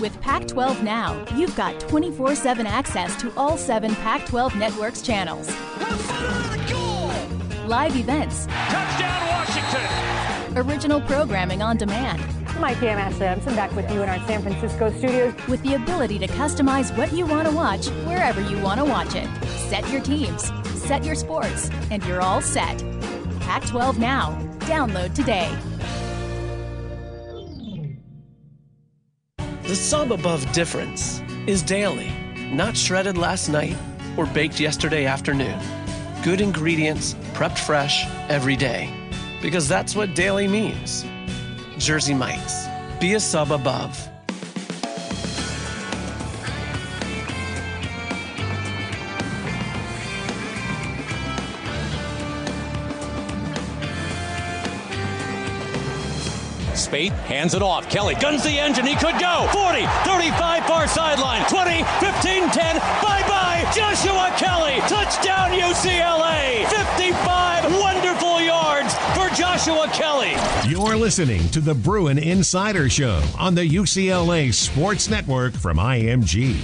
[0.00, 5.02] With Pac 12 Now, you've got 24 7 access to all seven Pac 12 Network's
[5.02, 5.48] channels.
[7.68, 8.46] Live events.
[8.46, 10.58] Touchdown, Washington!
[10.58, 12.20] Original programming on demand.
[12.58, 15.32] Hi, I'm Ashley Adamson back with you in our San Francisco studios.
[15.46, 19.14] With the ability to customize what you want to watch wherever you want to watch
[19.14, 19.28] it.
[19.70, 22.84] Set your teams, set your sports, and you're all set.
[23.38, 24.36] Pac 12 Now.
[24.62, 25.56] Download today.
[29.62, 32.10] The sub above difference is daily,
[32.50, 33.76] not shredded last night
[34.16, 35.58] or baked yesterday afternoon.
[36.24, 38.92] Good ingredients, prepped fresh every day.
[39.40, 41.06] Because that's what daily means.
[41.78, 42.66] Jersey Mike's.
[43.00, 44.08] Be a sub above.
[56.74, 57.88] Speight hands it off.
[57.90, 58.86] Kelly guns the engine.
[58.86, 59.48] He could go.
[59.52, 61.44] 40, 35, far sideline.
[61.48, 62.76] 20, 15, 10.
[63.02, 63.70] Bye bye.
[63.74, 64.80] Joshua Kelly.
[64.88, 66.66] Touchdown UCLA.
[66.66, 68.57] 55 wonderful yards for
[69.38, 70.34] Joshua Kelly.
[70.68, 76.56] You're listening to the Bruin Insider Show on the UCLA Sports Network from IMG.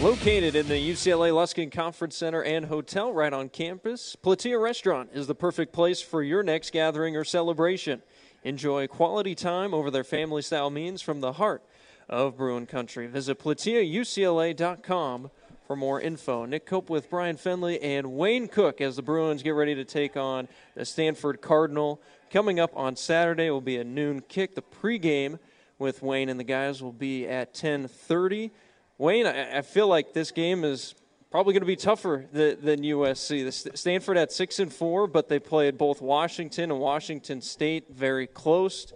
[0.00, 5.26] Located in the UCLA Luskin Conference Center and Hotel right on campus, Plateia Restaurant is
[5.26, 8.00] the perfect place for your next gathering or celebration.
[8.42, 11.62] Enjoy quality time over their family style means from the heart
[12.08, 13.06] of Bruin Country.
[13.06, 15.30] Visit PlateiaUCLA.com
[15.66, 16.44] for more info.
[16.44, 20.16] Nick Cope with Brian Finley and Wayne Cook as the Bruins get ready to take
[20.16, 22.00] on the Stanford Cardinal.
[22.30, 24.54] Coming up on Saturday will be a noon kick.
[24.54, 25.38] The pregame
[25.78, 28.50] with Wayne and the guys will be at 10:30.
[28.98, 30.94] Wayne, I, I feel like this game is
[31.30, 33.44] probably going to be tougher than, than USC.
[33.44, 38.26] The Stanford at six and four, but they played both Washington and Washington State very
[38.26, 38.92] close.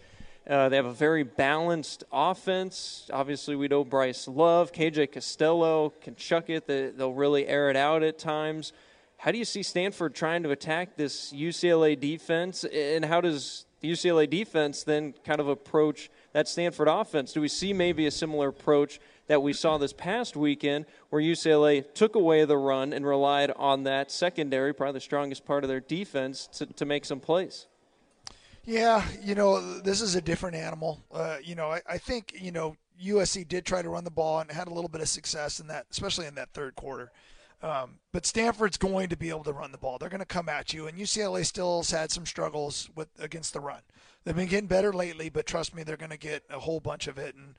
[0.51, 3.09] Uh, they have a very balanced offense.
[3.13, 6.67] Obviously, we know Bryce Love, KJ Costello can chuck it.
[6.67, 8.73] They, they'll really air it out at times.
[9.19, 13.93] How do you see Stanford trying to attack this UCLA defense, and how does the
[13.93, 17.33] UCLA defense then kind of approach that Stanford offense?
[17.33, 21.85] Do we see maybe a similar approach that we saw this past weekend where UCLA
[21.95, 25.79] took away the run and relied on that secondary, probably the strongest part of their
[25.79, 27.69] defense, to, to make some plays.
[28.65, 31.03] Yeah, you know, this is a different animal.
[31.13, 34.41] Uh, you know, I, I think, you know, USC did try to run the ball
[34.41, 37.11] and had a little bit of success in that, especially in that third quarter.
[37.63, 39.99] Um, but Stanford's going to be able to run the ball.
[39.99, 43.53] They're going to come at you, and UCLA still has had some struggles with against
[43.53, 43.81] the run.
[44.25, 47.07] They've been getting better lately, but trust me, they're going to get a whole bunch
[47.07, 47.35] of it.
[47.35, 47.55] And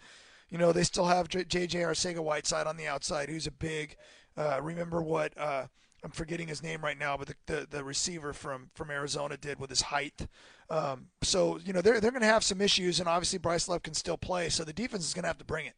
[0.49, 1.79] you know, they still have J.J.
[1.79, 3.95] Arcega-Whiteside on the outside, who's a big.
[4.35, 5.65] Uh, remember what uh,
[6.03, 9.59] I'm forgetting his name right now, but the, the, the receiver from from Arizona did
[9.59, 10.27] with his height.
[10.69, 13.83] Um, so you know they're they're going to have some issues, and obviously Bryce Love
[13.83, 15.75] can still play, so the defense is going to have to bring it.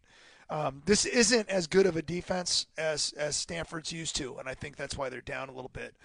[0.50, 4.54] Um, this isn't as good of a defense as as Stanford's used to, and I
[4.54, 5.96] think that's why they're down a little bit.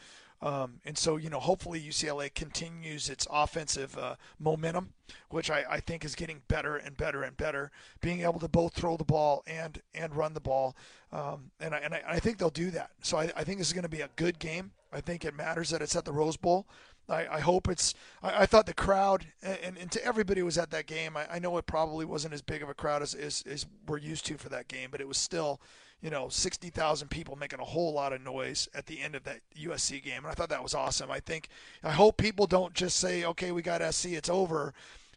[0.40, 4.90] Um, and so, you know, hopefully UCLA continues its offensive uh, momentum,
[5.30, 8.72] which I, I, think is getting better and better and better, being able to both
[8.72, 10.76] throw the ball and and run the ball.
[11.12, 12.90] Um, and, I, and I, I, think they'll do that.
[13.02, 14.70] So I, I think this is going to be a good game.
[14.92, 16.68] I think it matters that it's at the Rose Bowl.
[17.08, 17.94] I, I hope it's.
[18.22, 21.26] I, I, thought the crowd, and, and to everybody who was at that game, I,
[21.34, 24.26] I know it probably wasn't as big of a crowd as, as, as we're used
[24.26, 25.60] to for that game, but it was still
[26.02, 29.40] you know, 60,000 people making a whole lot of noise at the end of that
[29.60, 30.18] USC game.
[30.18, 31.10] And I thought that was awesome.
[31.10, 31.48] I think,
[31.82, 34.74] I hope people don't just say, okay, we got SC, it's over.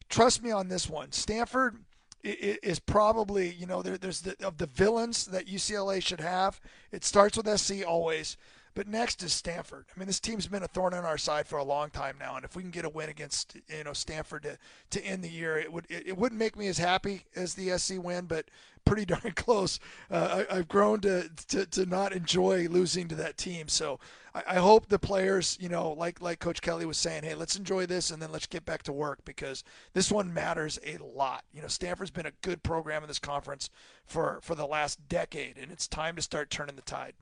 [0.09, 1.11] Trust me on this one.
[1.11, 1.77] Stanford
[2.23, 6.59] is probably, you know, there, there's the, of the villains that UCLA should have.
[6.91, 8.37] It starts with SC always.
[8.73, 9.85] But next is Stanford.
[9.93, 12.37] I mean, this team's been a thorn in our side for a long time now,
[12.37, 14.57] and if we can get a win against you know Stanford to,
[14.91, 17.77] to end the year, it would it, it wouldn't make me as happy as the
[17.77, 18.45] SC win, but
[18.85, 19.79] pretty darn close.
[20.09, 23.99] Uh, I, have grown to, to to not enjoy losing to that team, so
[24.33, 27.57] I, I hope the players, you know, like like Coach Kelly was saying, hey, let's
[27.57, 31.43] enjoy this and then let's get back to work because this one matters a lot.
[31.53, 33.69] You know, Stanford's been a good program in this conference
[34.05, 37.13] for for the last decade, and it's time to start turning the tide.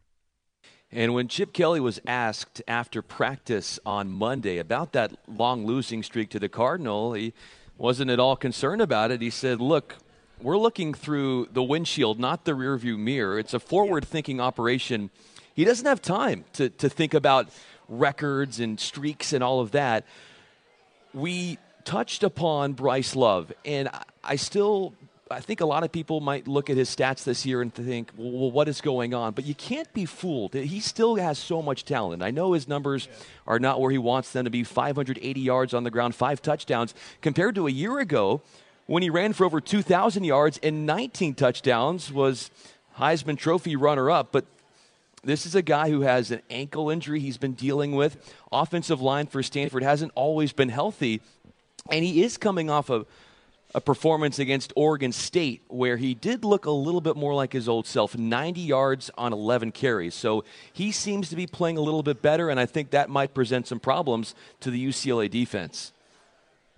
[0.92, 6.30] And when Chip Kelly was asked after practice on Monday about that long losing streak
[6.32, 7.34] to the Cardinal, he
[7.78, 9.22] wasn't at all concerned about it.
[9.22, 9.98] He said, Look,
[10.42, 13.38] we're looking through the windshield, not the rearview mirror.
[13.38, 15.12] It's a forward thinking operation.
[15.54, 17.50] He doesn't have time to, to think about
[17.88, 20.06] records and streaks and all of that.
[21.14, 23.90] We touched upon Bryce Love, and
[24.24, 24.94] I still
[25.32, 28.12] I think a lot of people might look at his stats this year and think,
[28.18, 29.34] well, what is going on?
[29.34, 30.56] But you can't be fooled.
[30.56, 32.24] He still has so much talent.
[32.24, 33.18] I know his numbers yeah.
[33.46, 36.96] are not where he wants them to be 580 yards on the ground, five touchdowns,
[37.22, 38.42] compared to a year ago
[38.88, 42.50] when he ran for over 2,000 yards and 19 touchdowns, was
[42.98, 44.32] Heisman Trophy runner up.
[44.32, 44.46] But
[45.24, 48.34] this is a guy who has an ankle injury he's been dealing with.
[48.52, 51.22] Offensive line for Stanford hasn't always been healthy.
[51.92, 53.06] And he is coming off a
[53.76, 57.70] a performance against Oregon State where he did look a little bit more like his
[57.70, 60.16] old self 90 yards on 11 carries.
[60.16, 60.44] So
[60.74, 63.68] he seems to be playing a little bit better, and I think that might present
[63.68, 65.92] some problems to the UCLA defense.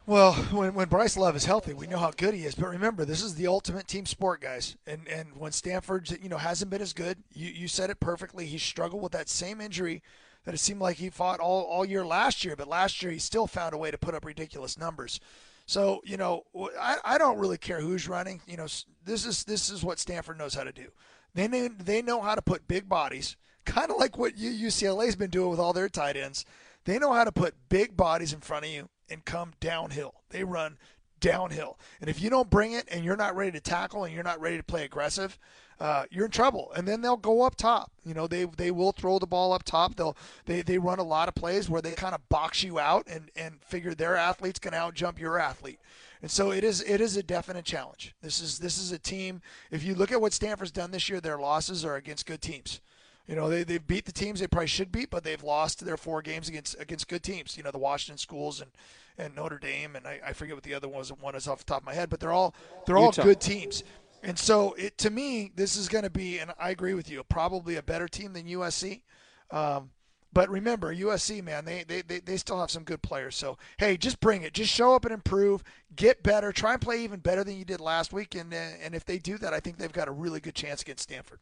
[0.06, 2.56] Well, when, when Bryce Love is healthy, we know how good he is.
[2.56, 4.76] But remember, this is the ultimate team sport, guys.
[4.86, 8.46] And and when Stanford, you know, hasn't been as good, you, you said it perfectly.
[8.46, 10.02] He struggled with that same injury
[10.44, 12.56] that it seemed like he fought all, all year last year.
[12.56, 15.20] But last year, he still found a way to put up ridiculous numbers.
[15.66, 16.44] So you know,
[16.80, 18.42] I, I don't really care who's running.
[18.48, 18.68] You know,
[19.06, 20.88] this is this is what Stanford knows how to do.
[21.34, 25.30] They know, they know how to put big bodies, kind of like what UCLA's been
[25.30, 26.46] doing with all their tight ends.
[26.86, 30.16] They know how to put big bodies in front of you and come downhill.
[30.30, 30.78] They run
[31.20, 31.78] downhill.
[32.02, 34.42] And if you don't bring it and you're not ready to tackle and you're not
[34.42, 35.38] ready to play aggressive,
[35.82, 36.72] uh, you're in trouble.
[36.76, 37.92] And then they'll go up top.
[38.06, 39.96] You know, they they will throw the ball up top.
[39.96, 40.16] They'll
[40.46, 43.32] they, they run a lot of plays where they kind of box you out and,
[43.36, 45.80] and figure their athlete's going to out jump your athlete.
[46.22, 48.14] And so it is it is a definite challenge.
[48.22, 49.42] This is this is a team.
[49.72, 52.80] If you look at what Stanford's done this year, their losses are against good teams.
[53.28, 55.98] You know, they, they've beat the teams they probably should beat, but they've lost their
[55.98, 57.58] four games against against good teams.
[57.58, 58.70] You know, the Washington schools and,
[59.18, 61.10] and Notre Dame, and I, I forget what the other one was.
[61.10, 62.54] One is off the top of my head, but they're all
[62.86, 63.84] they're all good teams.
[64.24, 67.24] And so, it, to me, this is going to be, and I agree with you,
[67.24, 69.02] probably a better team than USC.
[69.50, 69.90] Um,
[70.34, 73.36] but remember, USC, man, they, they, they, they still have some good players.
[73.36, 74.54] So, hey, just bring it.
[74.54, 75.64] Just show up and improve.
[75.96, 76.52] Get better.
[76.54, 78.36] Try and play even better than you did last week.
[78.36, 80.82] And, uh, and if they do that, I think they've got a really good chance
[80.82, 81.40] against Stanford.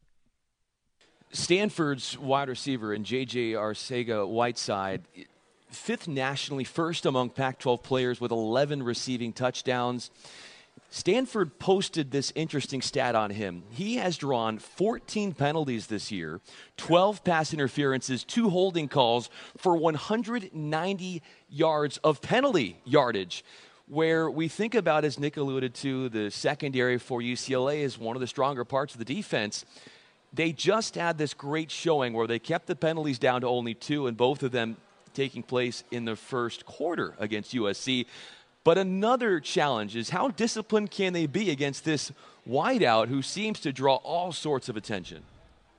[1.32, 3.52] Stanford's wide receiver and J.J.
[3.52, 5.04] Arcega Whiteside,
[5.70, 10.10] fifth nationally, first among Pac 12 players with 11 receiving touchdowns.
[10.92, 13.64] Stanford posted this interesting stat on him.
[13.70, 16.42] He has drawn 14 penalties this year,
[16.78, 23.44] 12 pass interferences, two holding calls for 190 yards of penalty yardage.
[23.88, 28.20] Where we think about, as Nick alluded to, the secondary for UCLA is one of
[28.20, 29.66] the stronger parts of the defense.
[30.34, 34.06] They just had this great showing where they kept the penalties down to only two,
[34.08, 34.78] and both of them
[35.14, 38.06] taking place in the first quarter against USC.
[38.64, 42.12] But another challenge is how disciplined can they be against this
[42.47, 45.24] wideout who seems to draw all sorts of attention?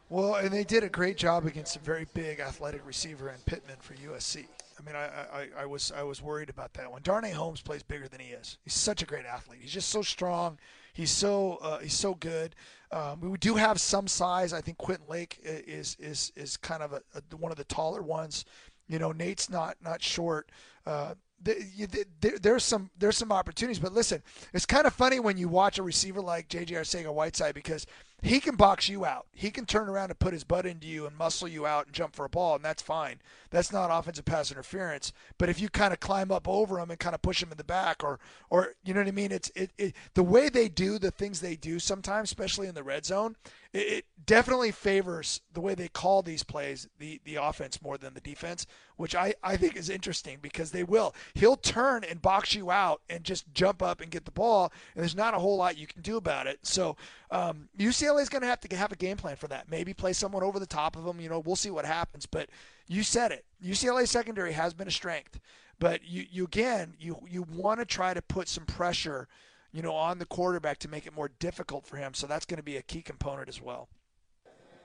[0.08, 3.76] Well, and they did a great job against a very big athletic receiver in Pittman
[3.80, 4.46] for USC.
[4.78, 7.02] I mean, I, I, I was I was worried about that one.
[7.02, 8.58] Darnay Holmes plays bigger than he is.
[8.64, 9.60] He's such a great athlete.
[9.62, 10.58] He's just so strong.
[10.94, 12.56] He's so uh, he's so good.
[12.90, 14.52] Um, we do have some size.
[14.52, 18.02] I think Quentin Lake is is is kind of a, a, one of the taller
[18.02, 18.46] ones.
[18.88, 20.50] You know, Nate's not not short.
[20.86, 24.22] Uh, there's some there's some opportunities, but listen,
[24.52, 26.74] it's kind of funny when you watch a receiver like J.J.
[26.74, 27.86] Arcega-Whiteside because
[28.22, 29.26] he can box you out.
[29.32, 31.94] He can turn around and put his butt into you and muscle you out and
[31.94, 33.20] jump for a ball, and that's fine.
[33.50, 35.12] That's not offensive pass interference.
[35.38, 37.58] But if you kind of climb up over him and kind of push him in
[37.58, 38.18] the back, or
[38.50, 41.40] or you know what I mean, it's it, it the way they do the things
[41.40, 43.36] they do sometimes, especially in the red zone,
[43.72, 48.14] it, it definitely favors the way they call these plays the the offense more than
[48.14, 48.66] the defense,
[48.96, 51.14] which I I think is interesting because they will.
[51.34, 55.02] He'll turn and box you out and just jump up and get the ball, and
[55.02, 56.58] there's not a whole lot you can do about it.
[56.62, 56.96] So
[57.30, 59.70] um, UCLA UCLA is going to have to have a game plan for that.
[59.70, 61.20] Maybe play someone over the top of them.
[61.20, 62.26] You know, we'll see what happens.
[62.26, 62.48] But
[62.88, 63.44] you said it.
[63.64, 65.40] UCLA secondary has been a strength,
[65.78, 69.28] but you, you again, you you want to try to put some pressure,
[69.72, 72.14] you know, on the quarterback to make it more difficult for him.
[72.14, 73.88] So that's going to be a key component as well.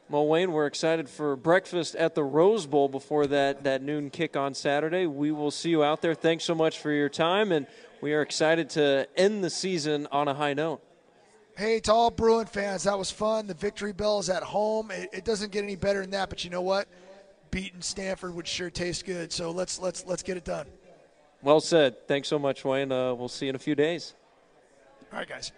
[0.08, 4.38] Well, Wayne, we're excited for breakfast at the Rose Bowl before that, that noon kick
[4.38, 5.08] on Saturday.
[5.08, 6.14] We will see you out there.
[6.14, 7.66] Thanks so much for your time, and
[8.02, 10.84] we are excited to end the season on a high note.
[11.58, 13.48] Hey, to all Bruin fans, that was fun.
[13.48, 14.92] The victory bell is at home.
[14.92, 16.88] It, it doesn't get any better than that, but you know what?
[17.50, 19.32] Beating Stanford would sure taste good.
[19.32, 20.66] So let's let's let's get it done.
[21.42, 22.08] Well said.
[22.10, 22.92] Thanks so much, Wayne.
[22.92, 24.16] Uh, we'll see you in a few days.
[25.14, 25.54] All right, guys.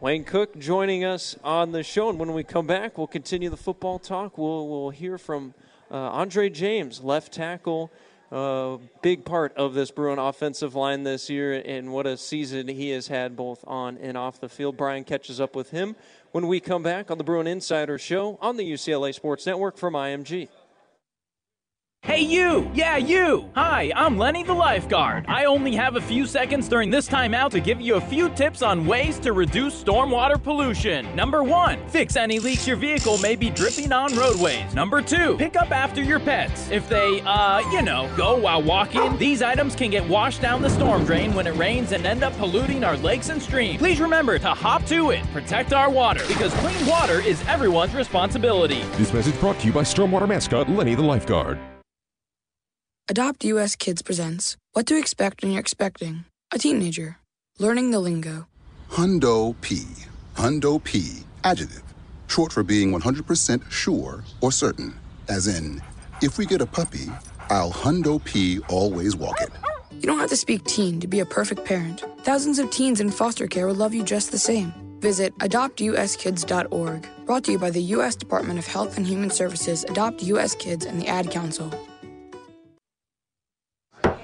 [0.00, 3.56] Wayne Cook joining us on the show, and when we come back, we'll continue the
[3.56, 4.36] football talk.
[4.36, 5.54] We'll we'll hear from
[5.92, 7.92] uh, Andre James, left tackle,
[8.32, 12.90] uh, big part of this Bruin offensive line this year, and what a season he
[12.90, 14.76] has had both on and off the field.
[14.76, 15.96] Brian catches up with him
[16.30, 19.94] when we come back on the Bruin Insider Show on the UCLA Sports Network from
[19.94, 20.48] IMG.
[22.10, 22.68] Hey, you!
[22.74, 23.48] Yeah, you!
[23.54, 25.26] Hi, I'm Lenny the lifeguard.
[25.28, 28.62] I only have a few seconds during this timeout to give you a few tips
[28.62, 31.14] on ways to reduce stormwater pollution.
[31.14, 34.74] Number one, fix any leaks your vehicle may be dripping on roadways.
[34.74, 36.68] Number two, pick up after your pets.
[36.70, 40.70] If they, uh, you know, go while walking, these items can get washed down the
[40.70, 43.78] storm drain when it rains and end up polluting our lakes and streams.
[43.78, 48.82] Please remember to hop to it, protect our water, because clean water is everyone's responsibility.
[48.96, 51.58] This message brought to you by Stormwater mascot Lenny the lifeguard.
[53.10, 57.18] Adopt US Kids presents What to Expect When You're Expecting a Teenager.
[57.58, 58.46] Learning the lingo.
[58.88, 59.82] Hundo P.
[60.36, 61.24] Hundo P.
[61.42, 61.82] Adjective.
[62.28, 64.94] Short for being 100% sure or certain.
[65.28, 65.82] As in,
[66.22, 67.10] if we get a puppy,
[67.48, 69.50] I'll Hundo P always walk it.
[69.90, 72.04] You don't have to speak teen to be a perfect parent.
[72.20, 74.72] Thousands of teens in foster care will love you just the same.
[75.00, 77.08] Visit adoptuskids.org.
[77.26, 78.14] Brought to you by the U.S.
[78.14, 80.54] Department of Health and Human Services, Adopt U.S.
[80.54, 81.74] Kids, and the Ad Council.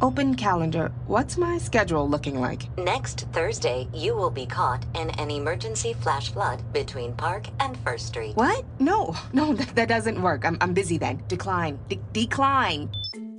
[0.00, 0.92] Open calendar.
[1.08, 2.68] What's my schedule looking like?
[2.78, 8.06] Next Thursday, you will be caught in an emergency flash flood between Park and First
[8.06, 8.36] Street.
[8.36, 8.64] What?
[8.78, 10.44] No, no, that, that doesn't work.
[10.44, 11.20] I'm, I'm busy then.
[11.26, 11.80] Decline.
[11.88, 12.92] De- decline.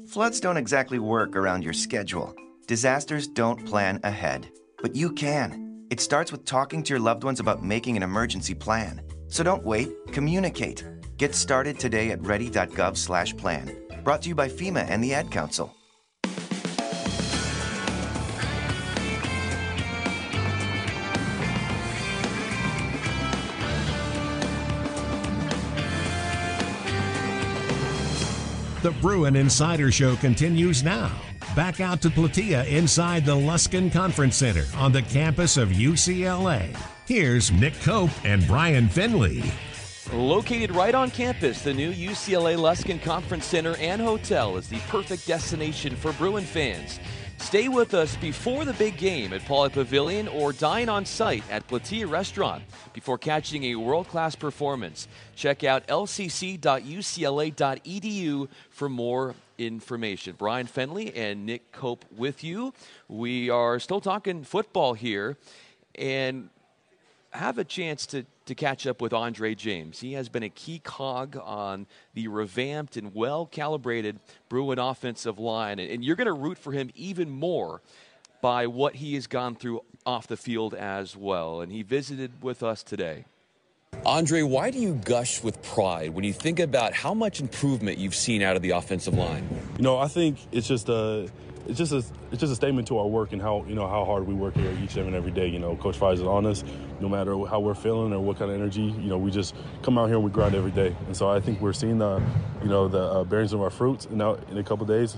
[0.05, 2.35] Floods don't exactly work around your schedule.
[2.67, 4.51] Disasters don't plan ahead.
[4.81, 5.85] But you can.
[5.89, 9.01] It starts with talking to your loved ones about making an emergency plan.
[9.29, 10.83] So don't wait, communicate.
[11.15, 14.03] Get started today at ready.gov/plan.
[14.03, 15.73] Brought to you by FEMA and the Ad Council.
[28.81, 31.11] The Bruin Insider Show continues now.
[31.53, 36.73] Back out to Plateia inside the Luskin Conference Center on the campus of UCLA.
[37.05, 39.43] Here's Nick Cope and Brian Finley.
[40.13, 45.27] Located right on campus, the new UCLA Luskin Conference Center and Hotel is the perfect
[45.27, 47.01] destination for Bruin fans.
[47.39, 51.67] Stay with us before the big game at Pauley Pavilion or dine on site at
[51.67, 52.61] Plateia Restaurant
[52.93, 55.07] before catching a world class performance.
[55.35, 56.57] Check out lcc.ucla.edu
[58.69, 60.35] for more information.
[60.37, 62.73] Brian Finley and Nick Cope with you.
[63.07, 65.37] We are still talking football here
[65.95, 66.49] and
[67.31, 69.99] have a chance to to catch up with Andre James.
[69.99, 74.19] He has been a key cog on the revamped and well calibrated
[74.49, 77.81] Bruin offensive line, and you're going to root for him even more
[78.41, 81.61] by what he has gone through off the field as well.
[81.61, 83.25] And he visited with us today.
[84.05, 88.15] Andre, why do you gush with pride when you think about how much improvement you've
[88.15, 89.47] seen out of the offensive line?
[89.77, 91.29] You know, I think it's just a
[91.69, 94.03] it's just a it's just a statement to our work and how you know how
[94.03, 95.47] hard we work here each and every day.
[95.47, 96.63] You know, Coach Frye is on us,
[96.99, 98.81] no matter how we're feeling or what kind of energy.
[98.81, 100.95] You know, we just come out here and we grind every day.
[101.05, 102.21] And so I think we're seeing the
[102.63, 105.15] you know the uh, bearings of our fruits now in a couple days.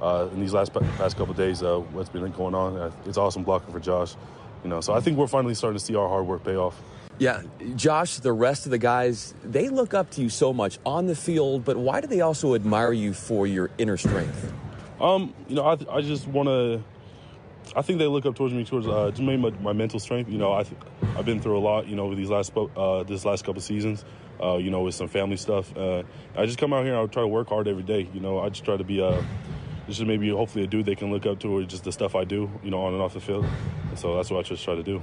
[0.00, 2.76] Uh, in these last past couple days, uh, what's been going on?
[2.76, 4.16] Uh, it's awesome blocking for Josh.
[4.62, 6.80] You know, so I think we're finally starting to see our hard work pay off.
[7.18, 7.42] Yeah,
[7.76, 11.14] Josh, the rest of the guys, they look up to you so much on the
[11.14, 14.52] field, but why do they also admire you for your inner strength?
[15.04, 16.82] Um, you know, I, I just want to
[17.76, 20.30] I think they look up towards me towards uh, just maybe my, my, mental strength.
[20.30, 20.80] You know, I th-
[21.16, 21.86] I've been through a lot.
[21.86, 24.04] You know, these last uh, this last couple seasons.
[24.42, 25.74] Uh, you know, with some family stuff.
[25.76, 26.02] Uh,
[26.36, 26.94] I just come out here.
[26.94, 28.08] And I try to work hard every day.
[28.12, 29.22] You know, I just try to be uh,
[29.86, 32.24] just maybe hopefully a dude they can look up to, or just the stuff I
[32.24, 32.50] do.
[32.62, 33.46] You know, on and off the field.
[33.90, 35.02] And so that's what I just try to do.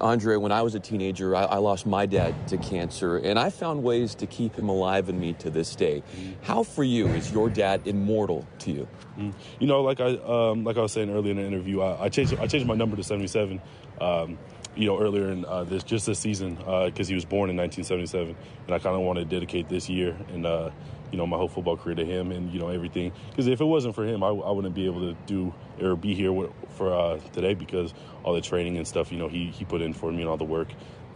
[0.00, 3.50] Andre, when I was a teenager, I, I, lost my dad to cancer, and I
[3.50, 6.02] found ways to keep him alive in me to this day.
[6.42, 8.88] How, for you, is your dad immortal to you?
[9.18, 9.34] Mm.
[9.58, 12.08] You know, like I um, like I was saying earlier in the interview, I, I
[12.08, 13.60] changed I changed my number to 77.
[14.00, 14.38] Um,
[14.76, 17.56] you know, earlier in uh, this just this season because uh, he was born in
[17.56, 18.36] 1977,
[18.66, 20.70] and I kind of want to dedicate this year and uh,
[21.10, 23.12] you know my whole football career to him and you know everything.
[23.30, 26.14] Because if it wasn't for him, I, I, wouldn't be able to do or be
[26.14, 27.94] here for uh, today because
[28.24, 30.36] all the training and stuff you know he he put in for me and all
[30.36, 30.68] the work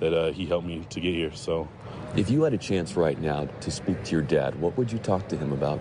[0.03, 1.33] that uh, he helped me to get here.
[1.33, 1.69] So,
[2.17, 4.99] if you had a chance right now to speak to your dad, what would you
[4.99, 5.81] talk to him about?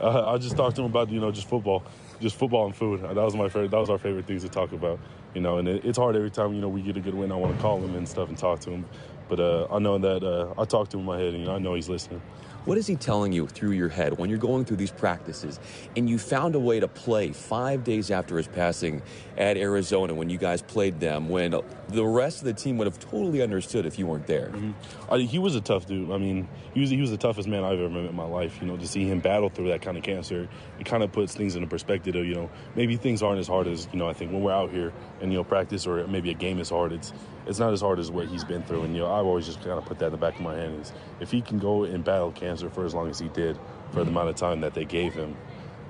[0.00, 1.82] Uh, I just talked to him about you know just football,
[2.20, 3.02] just football and food.
[3.02, 3.72] That was my favorite.
[3.72, 5.00] That was our favorite things to talk about.
[5.34, 7.32] You know, and it, it's hard every time you know we get a good win.
[7.32, 8.84] I want to call him and stuff and talk to him,
[9.28, 11.46] but uh, I know that uh, I talk to him in my head, and you
[11.46, 12.22] know, I know he's listening.
[12.66, 15.60] What is he telling you through your head when you're going through these practices
[15.96, 19.02] and you found a way to play five days after his passing
[19.38, 21.54] at Arizona when you guys played them when
[21.90, 24.48] the rest of the team would have totally understood if you weren't there?
[24.48, 25.12] Mm-hmm.
[25.12, 26.10] I, he was a tough dude.
[26.10, 28.58] I mean, he was, he was the toughest man I've ever met in my life.
[28.60, 30.48] You know, to see him battle through that kind of cancer,
[30.80, 33.68] it kind of puts things into perspective of, you know, maybe things aren't as hard
[33.68, 36.32] as, you know, I think when we're out here and, you know, practice or maybe
[36.32, 37.12] a game is hard, it's,
[37.46, 38.82] it's not as hard as what he's been through.
[38.82, 40.54] And, you know, I've always just kind of put that in the back of my
[40.54, 43.58] head is if he can go and battle cancer for as long as he did,
[43.92, 45.36] for the amount of time that they gave him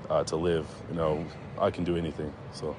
[0.09, 1.25] uh, to live, you know,
[1.59, 2.31] I can do anything.
[2.51, 2.75] So.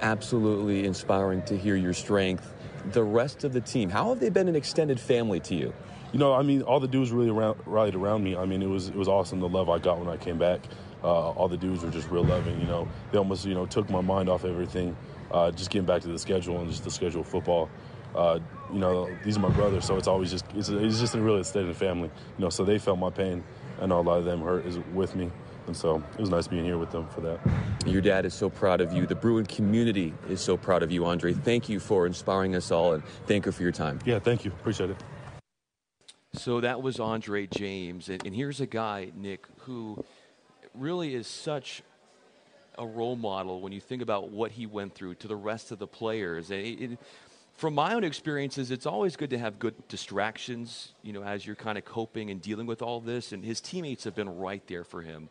[0.00, 2.52] Absolutely inspiring to hear your strength.
[2.92, 5.72] The rest of the team, how have they been an extended family to you?
[6.12, 8.36] You know, I mean, all the dudes really around, rallied around me.
[8.36, 10.60] I mean, it was it was awesome the love I got when I came back.
[11.02, 12.60] Uh, all the dudes were just real loving.
[12.60, 14.96] You know, they almost you know took my mind off everything
[15.30, 17.68] uh, just getting back to the schedule and just the schedule of football.
[18.14, 18.38] Uh,
[18.72, 21.40] you know, these are my brothers, so it's always just it's, it's just a really
[21.40, 22.10] extended family.
[22.38, 23.44] You know, so they felt my pain.
[23.80, 25.30] I know a lot of them hurt is with me,
[25.66, 27.40] and so it was nice being here with them for that.
[27.86, 29.06] Your dad is so proud of you.
[29.06, 31.34] The Bruin community is so proud of you, Andre.
[31.34, 33.98] Thank you for inspiring us all, and thank you for your time.
[34.06, 34.50] Yeah, thank you.
[34.50, 34.96] Appreciate it.
[36.32, 40.04] So that was Andre James, and, and here's a guy, Nick, who
[40.74, 41.82] really is such
[42.78, 45.78] a role model when you think about what he went through to the rest of
[45.78, 46.50] the players.
[46.50, 46.98] It, it,
[47.56, 51.56] from my own experiences, it's always good to have good distractions, you know, as you're
[51.56, 53.32] kind of coping and dealing with all this.
[53.32, 55.30] And his teammates have been right there for him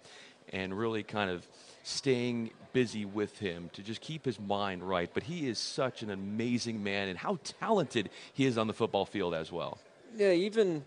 [0.51, 1.47] and really kind of
[1.83, 5.09] staying busy with him to just keep his mind right.
[5.13, 9.05] But he is such an amazing man and how talented he is on the football
[9.05, 9.77] field as well.
[10.17, 10.83] Yeah, even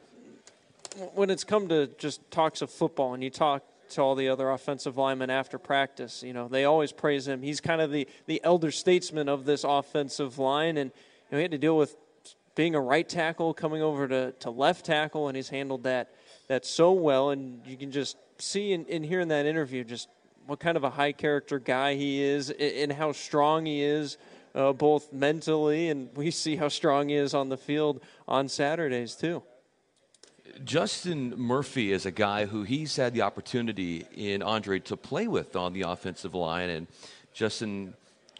[1.14, 4.50] when it's come to just talks of football and you talk to all the other
[4.50, 6.22] offensive linemen after practice.
[6.22, 7.42] You know, they always praise him.
[7.42, 11.42] He's kind of the, the elder statesman of this offensive line, and you know, he
[11.42, 11.96] had to deal with
[12.54, 16.12] being a right tackle, coming over to, to left tackle, and he's handled that
[16.48, 17.30] that so well.
[17.30, 20.08] And you can just see in here in that interview just
[20.46, 24.18] what kind of a high character guy he is and how strong he is.
[24.54, 29.14] Uh, both mentally, and we see how strong he is on the field on Saturdays,
[29.14, 29.42] too.
[30.64, 35.56] Justin Murphy is a guy who he's had the opportunity in Andre to play with
[35.56, 36.86] on the offensive line, and
[37.32, 37.94] Justin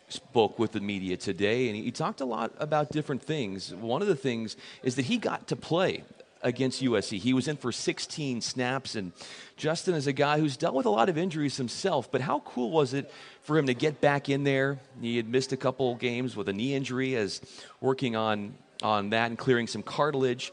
[0.08, 3.74] spoke with the media today, and he talked a lot about different things.
[3.74, 6.04] One of the things is that he got to play
[6.42, 7.18] against USC.
[7.18, 9.12] He was in for 16 snaps, and
[9.56, 12.10] Justin is a guy who's dealt with a lot of injuries himself.
[12.10, 13.10] But how cool was it
[13.42, 14.78] for him to get back in there?
[15.00, 17.40] He had missed a couple games with a knee injury, as
[17.80, 20.52] working on on that and clearing some cartilage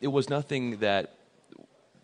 [0.00, 1.14] it was nothing that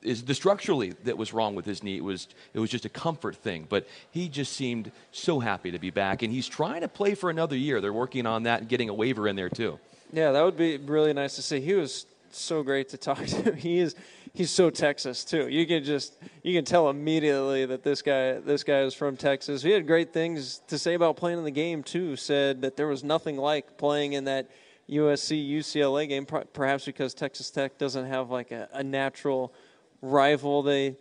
[0.02, 1.96] is the structurally that was wrong with his knee.
[1.96, 3.66] It was it was just a comfort thing.
[3.68, 7.30] But he just seemed so happy to be back, and he's trying to play for
[7.30, 7.80] another year.
[7.80, 9.78] They're working on that and getting a waiver in there too.
[10.12, 11.60] Yeah, that would be really nice to see.
[11.60, 13.54] He was so great to talk to.
[13.54, 13.94] He is
[14.34, 15.48] he's so Texas too.
[15.48, 19.62] You can just you can tell immediately that this guy this guy is from Texas.
[19.62, 22.16] He had great things to say about playing in the game too.
[22.16, 24.48] Said that there was nothing like playing in that
[24.92, 29.52] USC UCLA game, perhaps because Texas Tech doesn't have like a, a natural
[30.00, 30.62] rival.
[30.62, 30.96] They,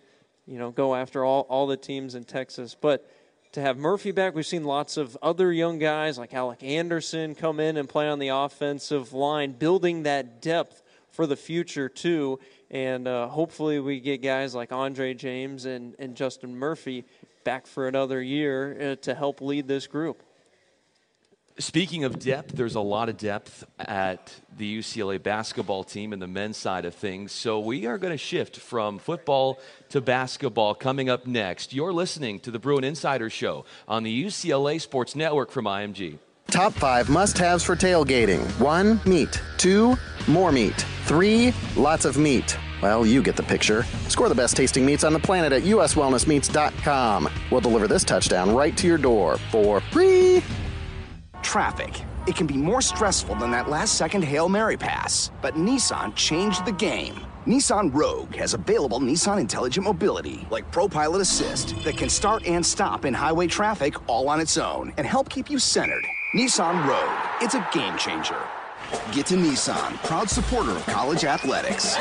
[0.48, 2.76] you know, go after all, all the teams in Texas.
[2.80, 3.10] But
[3.54, 7.60] to have Murphy back, we've seen lots of other young guys like Alec Anderson come
[7.60, 12.40] in and play on the offensive line, building that depth for the future too.
[12.70, 17.04] And uh, hopefully we get guys like Andre James and, and Justin Murphy
[17.44, 20.24] back for another year uh, to help lead this group.
[21.60, 26.28] Speaking of depth, there's a lot of depth at the UCLA basketball team and the
[26.28, 27.32] men's side of things.
[27.32, 31.74] So we are going to shift from football to basketball coming up next.
[31.74, 36.18] You're listening to the Bruin Insider Show on the UCLA Sports Network from IMG.
[36.48, 39.42] Top five must haves for tailgating one, meat.
[39.58, 39.96] Two,
[40.28, 40.86] more meat.
[41.06, 42.58] Three, lots of meat.
[42.82, 43.84] Well, you get the picture.
[44.08, 47.30] Score the best tasting meats on the planet at uswellnessmeats.com.
[47.52, 50.42] We'll deliver this touchdown right to your door for free.
[51.42, 52.04] Traffic.
[52.28, 55.32] It can be more stressful than that last second Hail Mary pass.
[55.42, 57.20] But Nissan changed the game.
[57.48, 63.06] Nissan Rogue has available Nissan Intelligent Mobility, like ProPilot Assist, that can start and stop
[63.06, 66.06] in highway traffic all on its own and help keep you centered.
[66.36, 67.20] Nissan Rogue.
[67.42, 68.40] It's a game changer.
[69.12, 71.98] Get to Nissan, proud supporter of college athletics.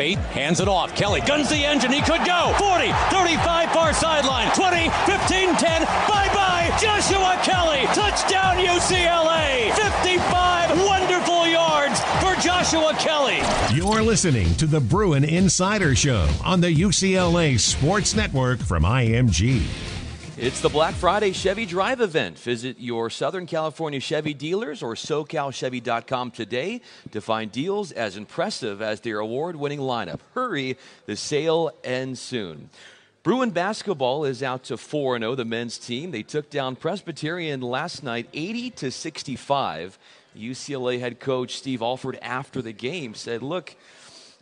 [0.00, 0.96] Hands it off.
[0.96, 1.92] Kelly guns the engine.
[1.92, 5.82] He could go 40, 35 far sideline, 20, 15, 10.
[6.08, 7.84] Bye bye, Joshua Kelly.
[7.92, 9.70] Touchdown UCLA.
[9.74, 13.40] 55 wonderful yards for Joshua Kelly.
[13.74, 19.89] You're listening to the Bruin Insider Show on the UCLA Sports Network from IMG.
[20.42, 22.38] It's the Black Friday Chevy Drive event.
[22.38, 26.80] Visit your Southern California Chevy dealers or SoCalChevy.com today
[27.10, 30.20] to find deals as impressive as their award winning lineup.
[30.32, 32.70] Hurry, the sale ends soon.
[33.22, 36.10] Bruin basketball is out to 4 0, the men's team.
[36.10, 39.98] They took down Presbyterian last night 80 to 65.
[40.34, 43.76] UCLA head coach Steve Alford after the game said, Look,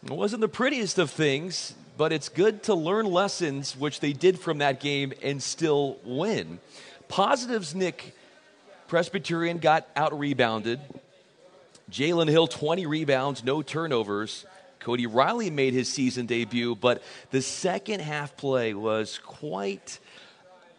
[0.04, 4.38] it wasn't the prettiest of things, but it's good to learn lessons, which they did
[4.38, 6.60] from that game and still win.
[7.08, 8.14] Positives, Nick,
[8.86, 10.80] Presbyterian got out rebounded.
[11.90, 14.46] Jalen Hill, 20 rebounds, no turnovers.
[14.78, 19.98] Cody Riley made his season debut, but the second half play was quite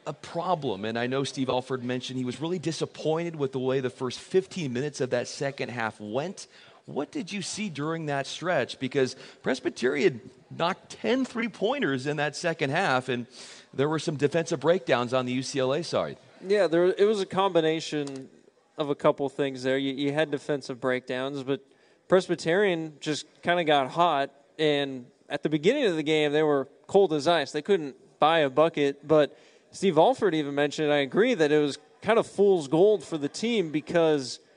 [0.08, 0.86] a problem.
[0.86, 4.20] And I know Steve Alford mentioned he was really disappointed with the way the first
[4.20, 6.48] 15 minutes of that second half went.
[6.86, 8.80] What did you see during that stretch?
[8.80, 10.22] Because Presbyterian
[10.52, 13.28] knocked 10 three pointers in that second half, and
[13.74, 16.18] there were some defensive breakdowns on the UCLA side.
[16.46, 18.30] Yeah, there it was a combination
[18.78, 19.78] of a couple things there.
[19.78, 21.62] You, you had defensive breakdowns, but
[22.08, 26.68] Presbyterian just kind of got hot, and at the beginning of the game, they were
[26.88, 27.52] cold as ice.
[27.52, 29.38] They couldn't buy a bucket, but
[29.72, 33.30] Steve Alford even mentioned, I agree, that it was kind of fool's gold for the
[33.30, 34.40] team because–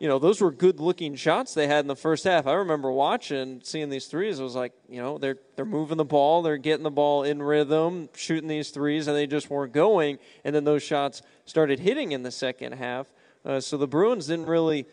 [0.00, 2.46] you know, those were good looking shots they had in the first half.
[2.46, 4.40] I remember watching, seeing these threes.
[4.40, 7.42] It was like, you know, they're they're moving the ball, they're getting the ball in
[7.42, 10.18] rhythm, shooting these threes, and they just weren't going.
[10.42, 13.12] And then those shots started hitting in the second half.
[13.44, 14.86] Uh, so the Bruins didn't really.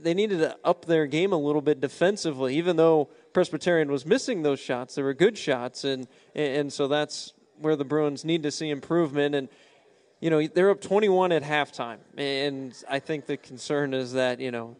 [0.00, 4.42] They needed to up their game a little bit defensively, even though Presbyterian was missing
[4.42, 4.96] those shots.
[4.96, 9.36] They were good shots, and and so that's where the Bruins need to see improvement.
[9.36, 9.48] And
[10.20, 11.98] you know, they're up 21 at halftime.
[12.16, 14.76] And I think the concern is that, you know,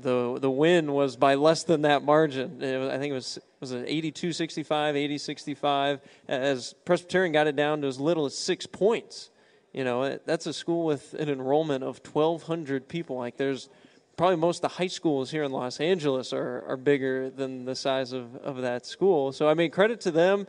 [0.00, 2.58] the the win was by less than that margin.
[2.58, 7.86] Was, I think it was was it 82-65, 80-65 as Presbyterian got it down to
[7.86, 9.30] as little as 6 points.
[9.72, 13.16] You know, that's a school with an enrollment of 1200 people.
[13.16, 13.68] Like there's
[14.16, 17.74] probably most of the high schools here in Los Angeles are, are bigger than the
[17.74, 19.32] size of, of that school.
[19.32, 20.46] So I mean credit to them.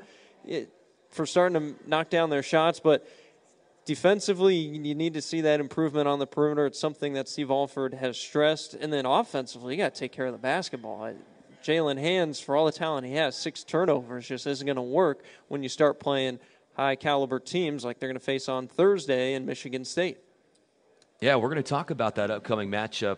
[1.09, 3.07] For starting to knock down their shots, but
[3.85, 6.65] defensively, you need to see that improvement on the perimeter.
[6.65, 8.73] It's something that Steve Alford has stressed.
[8.73, 11.13] And then offensively, you got to take care of the basketball.
[11.63, 15.23] Jaylen Hands, for all the talent he has, six turnovers just isn't going to work
[15.47, 16.39] when you start playing
[16.75, 20.17] high caliber teams like they're going to face on Thursday in Michigan State.
[21.21, 23.17] Yeah, we're going to talk about that upcoming matchup.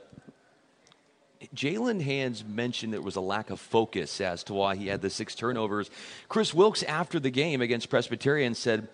[1.56, 5.10] Jaylen Hands mentioned there was a lack of focus as to why he had the
[5.10, 5.90] six turnovers.
[6.30, 8.88] Kris Wilkes, after the game against Presbyterian, said,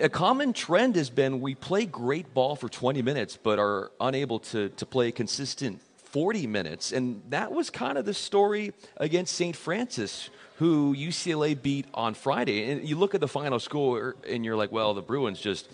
[0.00, 4.38] a common trend has been we play great ball for 20 minutes, but are unable
[4.40, 6.92] to, to play consistent 40 minutes.
[6.92, 9.54] And that was kind of the story against St.
[9.54, 12.70] Francis, who UCLA beat on Friday.
[12.70, 15.68] And you look at the final score and you're like, well, the Bruins just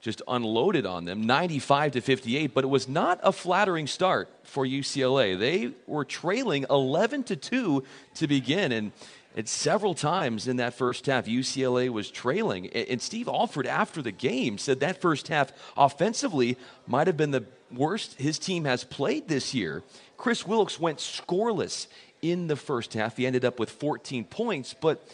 [0.00, 4.66] just unloaded on them 95 to 58 but it was not a flattering start for
[4.66, 7.82] UCLA they were trailing 11 to 2
[8.16, 8.92] to begin and
[9.34, 12.68] it's several times in that first half, UCLA was trailing.
[12.68, 16.56] And Steve Alford, after the game, said that first half offensively
[16.86, 19.82] might have been the worst his team has played this year.
[20.16, 21.88] Kris Wilkes went scoreless
[22.22, 23.16] in the first half.
[23.16, 25.06] He ended up with 14 points, but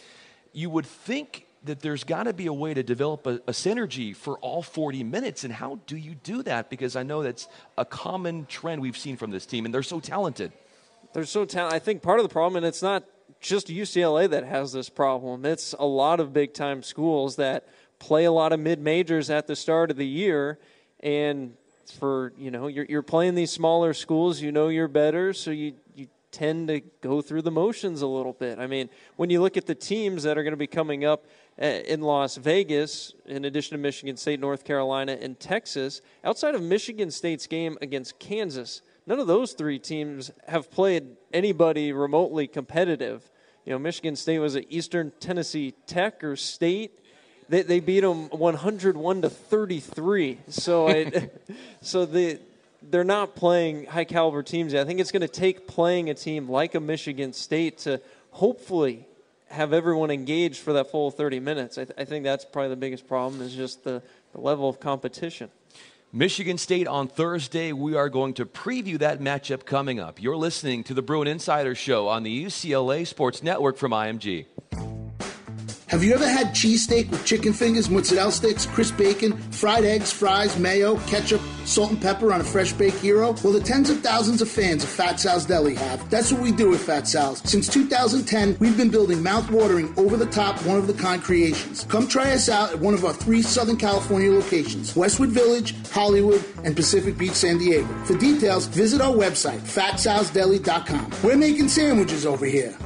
[0.53, 4.15] you would think that there's got to be a way to develop a, a, synergy
[4.15, 5.43] for all 40 minutes.
[5.43, 6.69] And how do you do that?
[6.69, 7.47] Because I know that's
[7.77, 10.51] a common trend we've seen from this team, and they're so talented.
[11.13, 11.75] They're so talented.
[11.75, 13.03] I think part of the problem, and it's not
[13.39, 15.45] just UCLA that has this problem.
[15.45, 17.67] It's a lot of big time schools that
[17.99, 20.59] play a lot of mid majors at the start of the year,
[21.01, 21.53] and
[21.99, 25.73] for you know you're, you're playing these smaller schools, you know you're better, so you
[25.95, 28.57] you tend to go through the motions a little bit.
[28.57, 31.25] I mean, when you look at the teams that are going to be coming up
[31.57, 36.61] eh, in Las Vegas, in addition to Michigan State, North Carolina, and Texas, outside of
[36.61, 43.29] Michigan State's game against Kansas none of those three teams have played anybody remotely competitive.
[43.65, 46.97] You know, Michigan State was at Eastern Tennessee Tech or State.
[47.49, 50.37] They, they beat them 101 to 33.
[50.47, 51.45] So it,
[51.81, 52.39] so the
[52.81, 54.73] they're not playing high caliber teams.
[54.73, 57.99] I think it's going to take playing a team like a Michigan State to
[58.29, 59.05] hopefully
[59.49, 61.77] have everyone engaged for that full 30 minutes.
[61.77, 64.01] I, th- I think that's probably the biggest problem is just the,
[64.31, 65.49] the level of competition.
[66.13, 67.71] Michigan State on Thursday.
[67.71, 70.21] We are going to preview that matchup coming up.
[70.21, 74.45] You're listening to the Bruin Insider Show on the UCLA Sports Network from IMG.
[75.91, 80.57] Have you ever had cheesesteak with chicken fingers, mozzarella sticks, crisp bacon, fried eggs, fries,
[80.57, 83.35] mayo, ketchup, salt and pepper on a fresh baked hero?
[83.43, 86.09] Well, the tens of thousands of fans of Fat Sal's Deli have.
[86.09, 87.41] That's what we do at Fat Sal's.
[87.43, 91.83] Since 2010, we've been building mouth-watering, over-the-top, one-of-the-kind creations.
[91.83, 96.41] Come try us out at one of our three Southern California locations, Westwood Village, Hollywood,
[96.63, 97.85] and Pacific Beach, San Diego.
[98.05, 101.11] For details, visit our website, fatsalsdeli.com.
[101.21, 102.77] We're making sandwiches over here.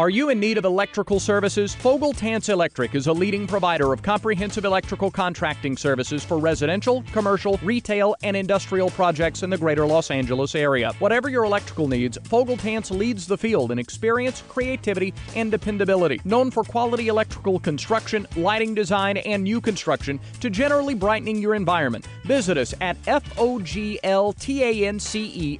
[0.00, 1.74] Are you in need of electrical services?
[1.74, 7.60] Fogel Tance Electric is a leading provider of comprehensive electrical contracting services for residential, commercial,
[7.62, 10.94] retail, and industrial projects in the greater Los Angeles area.
[11.00, 16.18] Whatever your electrical needs, Fogel Tance leads the field in experience, creativity, and dependability.
[16.24, 22.06] Known for quality electrical construction, lighting design, and new construction to generally brightening your environment.
[22.24, 24.40] Visit us at fogltance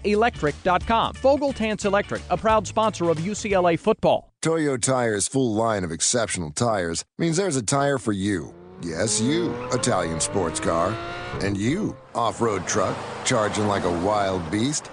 [0.03, 1.13] electric.com.
[1.13, 4.30] Fogel Tance Electric, a proud sponsor of UCLA football.
[4.43, 8.55] Toyo Tire's full line of exceptional tires means there's a tire for you.
[8.81, 10.97] Yes, you, Italian sports car.
[11.43, 14.91] And you, off road truck, charging like a wild beast.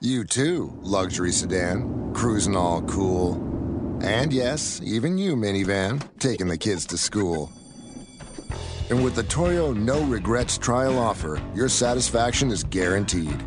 [0.00, 3.36] You too, luxury sedan, cruising all cool.
[4.02, 7.50] And yes, even you, minivan, taking the kids to school.
[8.90, 13.42] And with the Toyo No Regrets trial offer, your satisfaction is guaranteed.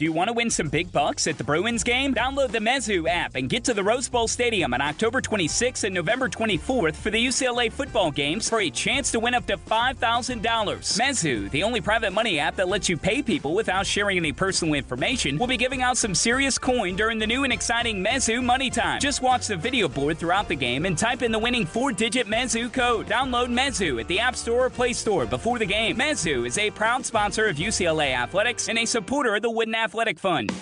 [0.00, 2.14] Do you want to win some big bucks at the Bruins game?
[2.14, 5.94] Download the Mezu app and get to the Rose Bowl Stadium on October 26th and
[5.94, 10.40] November 24th for the UCLA football games for a chance to win up to $5,000.
[10.40, 14.72] Mezu, the only private money app that lets you pay people without sharing any personal
[14.72, 18.70] information, will be giving out some serious coin during the new and exciting Mezu Money
[18.70, 19.02] Time.
[19.02, 22.72] Just watch the video board throughout the game and type in the winning four-digit Mezu
[22.72, 23.06] code.
[23.06, 25.98] Download Mezu at the App Store or Play Store before the game.
[25.98, 29.89] Mezu is a proud sponsor of UCLA Athletics and a supporter of the Wooden Athletic
[29.90, 30.52] Athletic Fund.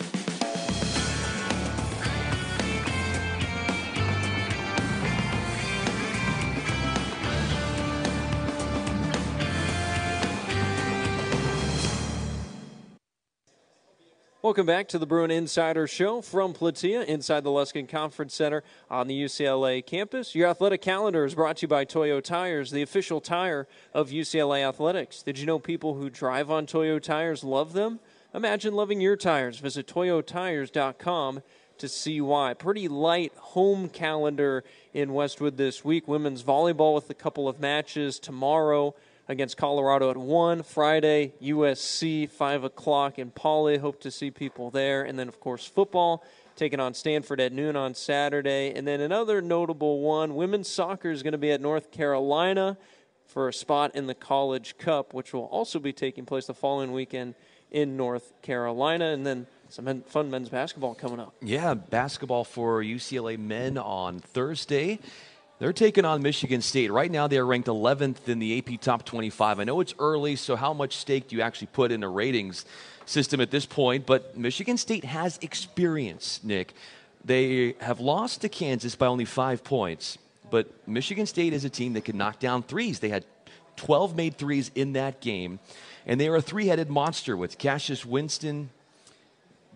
[14.41, 19.09] Welcome back to the Bruin Insider Show from Plateia inside the Luskin Conference Center on
[19.09, 20.35] the UCLA campus.
[20.35, 24.67] Your athletic calendar is brought to you by Toyo Tires, the official tire of UCLA
[24.67, 25.23] athletics.
[25.23, 28.01] Did you know people who drive on Toyo Tires love them?
[28.35, 29.59] Imagine loving your tires.
[29.59, 31.43] Visit toyotires.com
[31.79, 32.53] to see why.
[32.53, 36.07] Pretty light home calendar in Westwood this week.
[36.07, 38.95] Women's volleyball with a couple of matches tomorrow
[39.29, 40.63] against Colorado at 1.
[40.63, 43.79] Friday, USC, 5 o'clock in Pauley.
[43.79, 45.05] Hope to see people there.
[45.05, 46.23] And then, of course, football
[46.55, 48.75] taking on Stanford at noon on Saturday.
[48.75, 52.77] And then another notable one women's soccer is going to be at North Carolina
[53.25, 56.93] for a spot in the College Cup, which will also be taking place the following
[56.93, 57.35] weekend
[57.71, 59.07] in North Carolina.
[59.07, 61.35] And then some fun men's basketball coming up.
[61.43, 64.99] Yeah, basketball for UCLA men on Thursday.
[65.59, 66.93] They're taking on Michigan State.
[66.93, 69.59] Right now, they are ranked 11th in the AP Top 25.
[69.59, 72.65] I know it's early, so how much stake do you actually put in the ratings
[73.07, 74.07] system at this point?
[74.07, 76.75] But Michigan State has experience, Nick.
[77.25, 80.17] They have lost to Kansas by only five points,
[80.49, 83.01] but Michigan State is a team that can knock down threes.
[83.01, 83.25] They had
[83.77, 85.59] 12 made threes in that game,
[86.09, 88.71] and they are a three headed monster with Cassius Winston,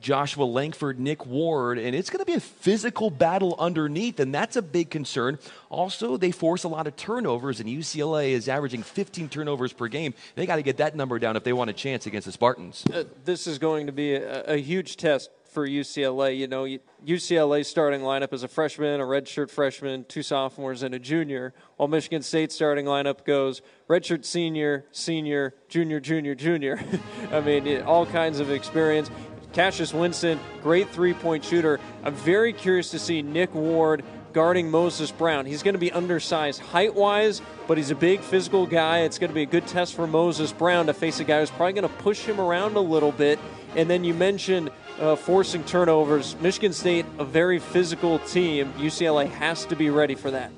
[0.00, 4.56] Joshua Langford, Nick Ward, and it's going to be a physical battle underneath, and that's
[4.56, 5.38] a big concern.
[5.70, 10.14] Also, they force a lot of turnovers, and UCLA is averaging 15 turnovers per game.
[10.34, 12.84] They got to get that number down if they want a chance against the Spartans.
[12.92, 16.36] Uh, this is going to be a, a huge test for UCLA.
[16.36, 16.64] You know,
[17.06, 21.88] UCLA starting lineup is a freshman, a redshirt freshman, two sophomores, and a junior, while
[21.88, 26.82] Michigan State starting lineup goes redshirt senior, senior, junior, junior, junior.
[27.32, 29.10] I mean, all kinds of experience.
[29.52, 31.78] Cassius Winston, great three point shooter.
[32.02, 35.46] I'm very curious to see Nick Ward guarding Moses Brown.
[35.46, 39.00] He's going to be undersized height wise, but he's a big physical guy.
[39.00, 41.50] It's going to be a good test for Moses Brown to face a guy who's
[41.50, 43.38] probably going to push him around a little bit.
[43.76, 44.70] And then you mentioned
[45.00, 46.36] uh, forcing turnovers.
[46.40, 48.72] Michigan State, a very physical team.
[48.74, 50.50] UCLA has to be ready for that.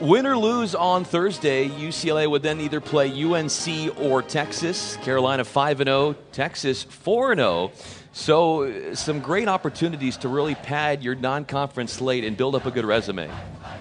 [0.00, 4.96] Win or lose on Thursday, UCLA would then either play UNC or Texas.
[5.02, 7.72] Carolina 5 0, Texas 4 0.
[8.12, 12.70] So, some great opportunities to really pad your non conference slate and build up a
[12.70, 13.28] good resume.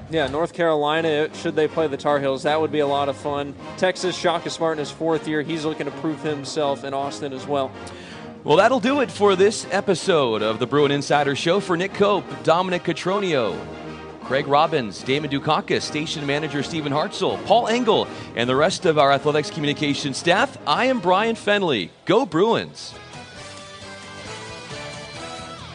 [0.09, 3.17] Yeah, North Carolina, should they play the Tar Heels, that would be a lot of
[3.17, 3.53] fun.
[3.77, 5.41] Texas, Shaka Smart in his fourth year.
[5.41, 7.71] He's looking to prove himself in Austin as well.
[8.47, 11.59] Well, that'll do it for this episode of the Bruin Insider Show.
[11.59, 13.59] For Nick Cope, Dominic Catronio,
[14.23, 19.11] Craig Robbins, Damon Dukakis, station manager Stephen Hartzell, Paul Engel, and the rest of our
[19.11, 21.91] athletics communication staff, I am Brian Finley.
[22.05, 22.93] Go Bruins!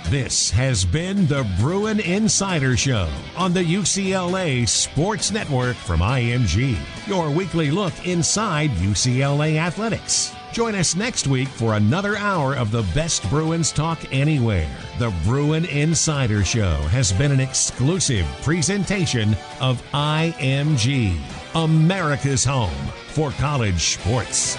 [0.08, 7.30] This has been the Bruin Insider Show on the UCLA Sports Network from IMG, your
[7.30, 10.32] weekly look inside UCLA athletics.
[10.52, 14.68] Join us next week for another hour of the best Bruins talk anywhere.
[14.98, 21.18] The Bruin Insider Show has been an exclusive presentation of IMG,
[21.54, 22.70] America's home
[23.08, 24.58] for college sports.